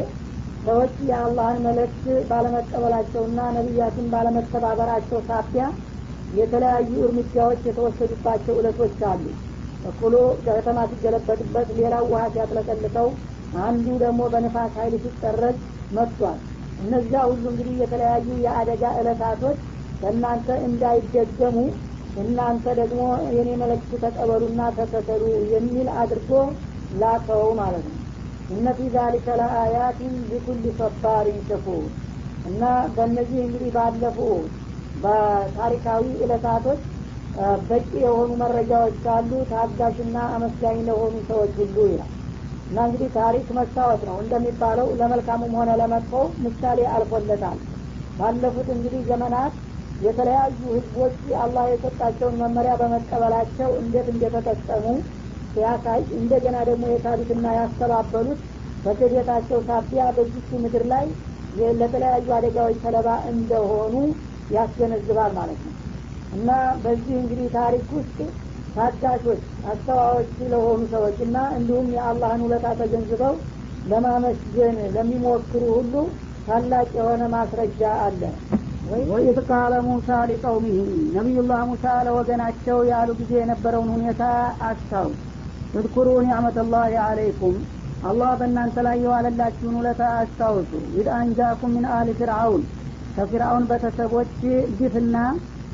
ሰዎች 0.63 0.96
የአላህን 1.10 1.60
መልእክት 1.66 2.00
ባለመቀበላቸውና 2.30 3.40
ነቢያትን 3.58 4.08
ባለመተባበራቸው 4.13 5.20
ሳቢያ 5.30 5.66
የተለያዩ 6.32 6.92
እርምጃዎች 7.06 7.62
የተወሰዱባቸው 7.68 8.56
እለቶች 8.62 9.00
አሉ። 9.12 9.26
እኩሉ 9.84 10.16
ከተማ 10.48 10.80
ሲገለበጥበት 10.92 11.68
ሌላው 11.80 12.04
ውሀ 12.12 12.24
ሲያጥለቀልቀው 12.34 13.08
አንዱ 13.63 13.88
ደግሞ 14.01 14.21
በንፋስ 14.33 14.73
ኃይል 14.79 14.95
ሲጠረግ 15.03 15.57
መጥቷል። 15.91 16.39
እነዚያ 16.77 17.19
ሁሉ 17.29 17.43
እንግዲህ 17.51 17.75
የተለያዩ 17.81 18.27
የአደጋ 18.45 18.83
እለታቶች 18.99 19.60
ከእናንተ 20.01 20.49
እንዳይደገሙ 20.67 21.55
እናንተ 22.15 22.65
ደግሞ 22.79 23.01
የኔ 23.36 23.49
መልእክት 23.62 23.91
ተቀበሉና 24.03 24.62
ተከተሉ 24.77 25.23
የሚል 25.53 25.88
አድርጎ 26.01 26.31
ላከው 26.93 27.47
ማለት 27.60 27.86
ነው። 27.88 27.97
እነ 28.49 28.67
ፊ 28.77 28.89
ዛሊከ 28.93 29.27
ለአያትን 29.39 30.13
ሊኩል 30.29 30.60
ሰባሪን 30.79 31.39
ሸኩር። 31.49 31.86
እና 32.45 32.63
በእነዚህ 32.95 33.39
እንግዲህ 33.45 33.71
ባለፉ 33.77 34.19
በታሪካዊ 34.95 36.03
እለታቶች 36.23 36.83
በቂ 37.69 37.89
የሆኑ 38.03 38.29
መረጃዎች 38.41 38.95
ካሉ 39.03 39.31
ታጋሽና 39.51 40.17
አመስጋኝ 40.36 40.79
ለሆኑ 40.88 41.15
ሰዎች 41.27 41.51
ሁሉ 41.62 41.77
ይላል 41.89 42.12
እና 42.69 42.77
እንግዲህ 42.88 43.10
ታሪክ 43.17 43.47
መስታወት 43.58 44.01
ነው። 44.10 44.15
እንደሚባለው 44.23 44.88
ለመልካሙም 44.99 45.53
ሆነ 45.60 45.71
ለመጥፎ 45.82 46.13
ምሳሌ 46.45 46.80
አልፎለታል። 46.93 47.60
ባለፉት 48.17 48.67
እንግዲህ 48.75 49.01
ዘመናት 49.10 49.56
የተለያዩ 49.99 50.60
ህዝቦች 50.75 51.15
አላህ 51.43 51.65
የሰጣቸውን 51.69 52.36
መመሪያ 52.41 52.73
በመቀበላቸው 52.82 53.69
እንዴት 53.82 54.08
እንደተጠቀሙ 54.13 54.86
ሲያሳይ 55.56 56.01
እንደገና 56.19 56.58
ደግሞ 56.69 56.86
የካዱትና 56.89 57.45
ያስተባበሉት 57.58 58.41
በክህደታቸው 58.84 59.60
ሳቢያ 59.67 60.03
በዚቹ 60.17 60.60
ምድር 60.63 60.84
ላይ 60.91 61.06
ለተለያዩ 61.75 62.27
አደጋዎች 62.38 62.77
ሰለባ 62.84 63.10
እንደሆኑ 63.32 63.93
ያስገነዝባል 64.49 65.32
ማለት 65.38 65.62
ነው። 65.65 65.73
እና 66.32 66.49
በዚህ 66.84 67.15
እንግዲህ 67.21 67.47
ታሪክ 67.58 67.88
ውስጥ 67.97 68.17
ታጋሾች 68.78 69.42
አስተዋዎች 69.72 70.32
ለሆኑ 70.52 70.82
ሰዎች 70.92 71.18
እና 71.26 71.38
እንዲሁም 71.58 71.88
የአላህን 71.96 72.44
ውለታ 72.46 72.68
ተገንዝበው 72.80 73.36
ለማመስገን 73.86 74.78
ለሚሞክሩ 74.96 75.63
ሁሉ 75.76 75.94
ታላቅ 76.48 76.88
የሆነ 76.98 77.24
ማስረጃ 77.34 77.82
አለ። 78.04 78.22
ወኢዝ 79.08 79.38
ቃለ 79.50 79.74
ሙሳ 79.88 80.10
ሊቀውሚህ 80.30 80.78
ነቢዩላህ 81.16 81.62
ሙሳ 81.72 81.86
ለወገናቸው 82.08 82.78
ያሉ 82.92 83.10
ጊዜ 83.20 83.34
የነበረውን 83.40 83.90
ሁኔታ 83.96 84.22
አስታው 84.68 85.10
እዝኩሩ 85.74 86.08
ኒዕመተላህ 86.26 86.94
አለይኩም። 87.08 87.58
አላህ 88.04 88.32
በእናንተ 88.40 88.78
ላይ 88.88 88.98
የዋለላችሁን 89.04 89.78
ውለታ 89.80 90.04
አስታውሱ። 90.18 90.72
ኢድ 90.98 91.08
አንጃኩም 91.16 91.72
ሚን 91.76 91.86
አሊ 91.96 92.10
ፍርአውን 92.20 92.63
ከፊርአውን 93.16 93.63
ቤተሰቦች 93.70 94.34
ግፍና 94.80 95.16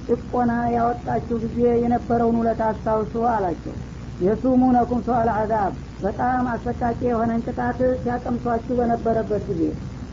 ጭቆና 0.08 0.52
ያወጣችሁ 0.76 1.36
ጊዜ 1.44 1.60
የነበረውን 1.84 2.40
ውለታ 2.40 2.62
አስታውሱ 2.72 3.16
አላቸው። 3.32 3.76
የሱሙነኩም 4.20 5.00
ሰዋል 5.08 5.30
አዛብ 5.36 5.74
በጣም 6.04 6.44
አሰቃቂ 6.52 7.00
የሆነን 7.08 7.44
ቅጣት 7.48 7.80
ሲያቀምሷችሁ 8.02 8.74
በነበረበት 8.80 9.44
ጊዜ 9.50 9.62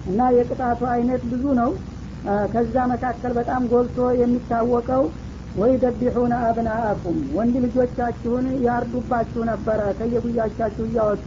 እና 0.07 0.29
የቅጣቱ 0.37 0.81
አይነት 0.94 1.22
ብዙ 1.33 1.44
ነው። 1.61 1.70
ከዛ 2.53 2.76
መካከል 2.92 3.33
በጣም 3.38 3.62
ጎልቶ 3.70 3.98
የሚታወቀው 4.20 5.05
ወይ 5.57 5.72
ደቢሑነ 5.83 6.35
አብናአኩም 6.48 7.18
ወንድ 7.37 7.55
ልጆቻችሁን 7.64 8.46
ያርዱባችሁ 8.66 9.42
ነበረ 9.50 9.81
ከየጉያቻችሁ 9.98 10.85
እያወጡ። 10.88 11.26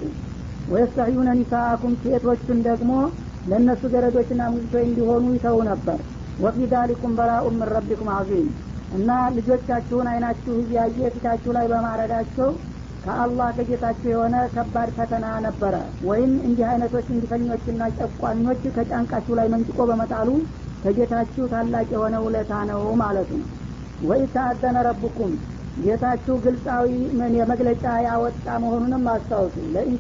ወየስተሕዩነ 0.72 1.30
ኒሳአኩም 1.40 1.94
ሴቶችን 2.04 2.60
ደግሞ 2.68 2.92
ለእነሱ 3.50 3.82
ገረዶችና 3.94 4.42
ሙዝቶች 4.54 4.86
እንዲሆኑ 4.88 5.26
ይተው 5.36 5.58
ነበር 5.70 6.00
ወፊ 6.38 6.68
ዳሊኩም 6.72 7.12
በላኡ 7.18 7.46
ምን 7.54 7.70
ረቢኩም 7.70 8.10
አዚም 8.14 8.48
እና 8.92 9.10
ልጆቻችሁን 9.36 10.08
አይናችሁ 10.12 10.54
እያየ 10.62 11.10
ፊታችሁ 11.14 11.52
ላይ 11.58 11.66
በማረዳቸው 11.72 12.50
ከአላህ 13.04 13.48
ከጌታችሁ 13.58 14.10
የሆነ 14.12 14.36
ከባድ 14.54 14.90
ፈተና 14.98 15.26
ነበረ። 15.46 15.76
ወይም 16.04 16.34
እንዲህ 16.48 16.66
አይነቶች 16.70 17.08
እንዲፈኞችና 17.14 17.90
ጨቋኞች 17.98 18.62
ከጫንቃችሁ 18.76 19.34
ላይ 19.40 19.48
መንጭቆ 19.54 19.80
በመጣሉ 19.90 20.30
ከጌታችሁ 20.84 21.44
ታላቅ 21.52 21.88
የሆነ 21.96 22.16
ውለታ 22.26 22.54
ነው 22.72 22.84
ማለቱ 23.02 23.32
ነው። 23.42 23.50
ወይ 24.02 24.22
ተአዘነ 24.34 24.78
ረቡኩም 24.88 25.34
ጌታችሁ 25.84 26.36
ግልጻዊ 26.46 26.88
የመግለጫ 27.38 27.84
ያወጣ 28.08 28.48
መሆኑንም 28.64 29.06
አስታውሱ። 29.14 29.56
ለኢን 29.74 29.98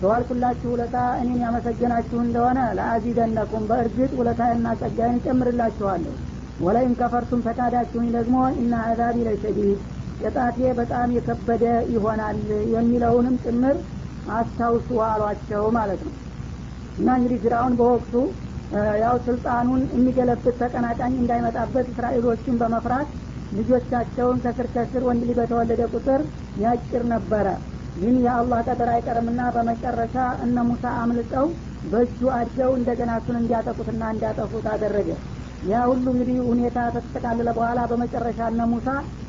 በዋልኩላችሁ 0.00 0.68
ውለታ 0.72 0.96
እኔን 1.20 1.42
ያመሰገናችሁ 1.44 2.18
እንደሆነ 2.22 2.58
ለአዚደነኩም 2.78 3.66
በእርግጥ 3.70 4.10
ውለታና 4.18 4.74
ጸጋይን 4.80 5.20
እጨምርላችኋለሁ። 5.20 6.14
ወለይን 6.60 6.92
ከፈርቱም 7.00 7.44
ፈቃዳችሁኝ 7.46 8.08
ደግሞ 8.16 8.36
እና 8.60 8.74
አዛቢ 8.88 9.16
ለሸዲድ 9.26 9.78
ቅጣቴ 10.20 10.58
በጣም 10.78 11.08
የከበደ 11.16 11.64
ይሆናል 11.94 12.38
የሚለውንም 12.74 13.36
ጭምር 13.44 13.76
አስታውሱ 14.36 14.88
አሏቸው 15.08 15.64
ማለት 15.76 16.00
ነው። 16.06 16.14
እና 16.98 17.08
እንግዲህ 17.18 17.40
ፊራውን 17.42 17.74
በወቅቱ 17.80 18.14
ያው 19.02 19.16
ስልጣኑን 19.26 19.82
የሚገለብት 19.94 20.56
ተቀናቃኝ 20.62 21.14
እንዳይመጣበት 21.18 21.86
እስራኤሎችን 21.92 22.58
በመፍራት 22.62 23.10
ልጆቻቸውን 23.52 24.38
ከስር 24.44 24.66
ከስር 24.74 25.02
ወንድ 25.08 25.22
ልጅ 25.30 25.38
ቁጥር 25.92 26.22
ያጭር 26.62 27.02
ነበረ 27.12 27.46
ግን 27.96 28.14
የአላህ 28.24 28.58
ቀጠር 28.66 28.88
አይቀርምና 28.94 29.42
በመጨረሻ 29.54 30.14
እነ 30.44 30.64
ሙሳ 30.68 30.84
አምልጠው 31.02 31.46
በእጁ 31.84 32.20
አድገው 32.36 32.70
እንደገና 32.78 33.10
እሱን 33.20 33.36
እንዲያጠቁትና 33.40 34.02
እንዲያጠፉት 34.14 34.66
አደረገ። 34.72 35.08
ያ 35.64 35.82
ሁሉ 35.90 36.06
እንግዲህ 36.12 36.38
ሁኔታ 36.48 36.78
ተጠቃለለ 36.96 37.48
በኋላ 37.56 37.80
በመጨረሻ 37.90 38.40
እነ 38.52 38.62
ሙሳ 38.72 38.88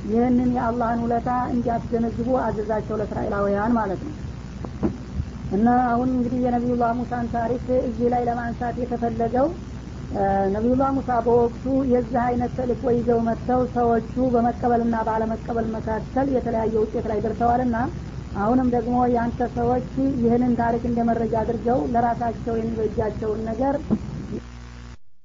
ይህንን 0.10 0.50
የአላህን 0.58 1.04
ውለታ 1.06 1.30
እንዲያስገነዝቡ 1.54 2.30
አዘዛቸው 2.46 2.98
ለእስራኤላውያን 3.02 3.76
ማለት 3.80 4.02
ነው። 4.08 4.16
እና 5.58 5.68
አሁን 5.92 6.10
እንግዲህ 6.16 6.40
የነቢዩላህ 6.46 6.92
ሙሳን 7.00 7.28
ታሪክ 7.36 7.66
እዚህ 7.86 8.08
ላይ 8.14 8.24
ለማንሳት 8.30 8.76
የተፈለገው 8.82 9.48
ነቢዩላህ 10.54 10.90
ሙሳ 10.98 11.12
በወቅቱ 11.26 11.64
የዚህ 11.92 12.20
አይነት 12.26 12.52
ተልእኮ 12.58 12.92
ይዘው 12.96 13.20
መጥተው 13.28 13.62
ሰዎቹ 13.74 14.14
በመቀበልና 14.34 14.98
ባለመቀበል 15.08 15.68
መካከል 15.76 16.28
የተለያየ 16.36 16.76
ውጤት 16.84 17.06
ላይ 17.12 17.20
ደርሰዋልና 17.26 17.78
አሁንም 18.36 18.68
ደግሞ 18.70 18.96
የአንተ 19.14 19.42
ሰዎች 19.56 19.88
ይህንን 20.24 20.54
ታሪክ 20.56 20.84
እንደ 20.86 21.00
መረጃ 21.10 21.34
አድርገው 21.42 21.80
ለራሳቸው 21.94 22.56
የሚበጃቸውን 22.58 23.42
ነገር 23.50 23.76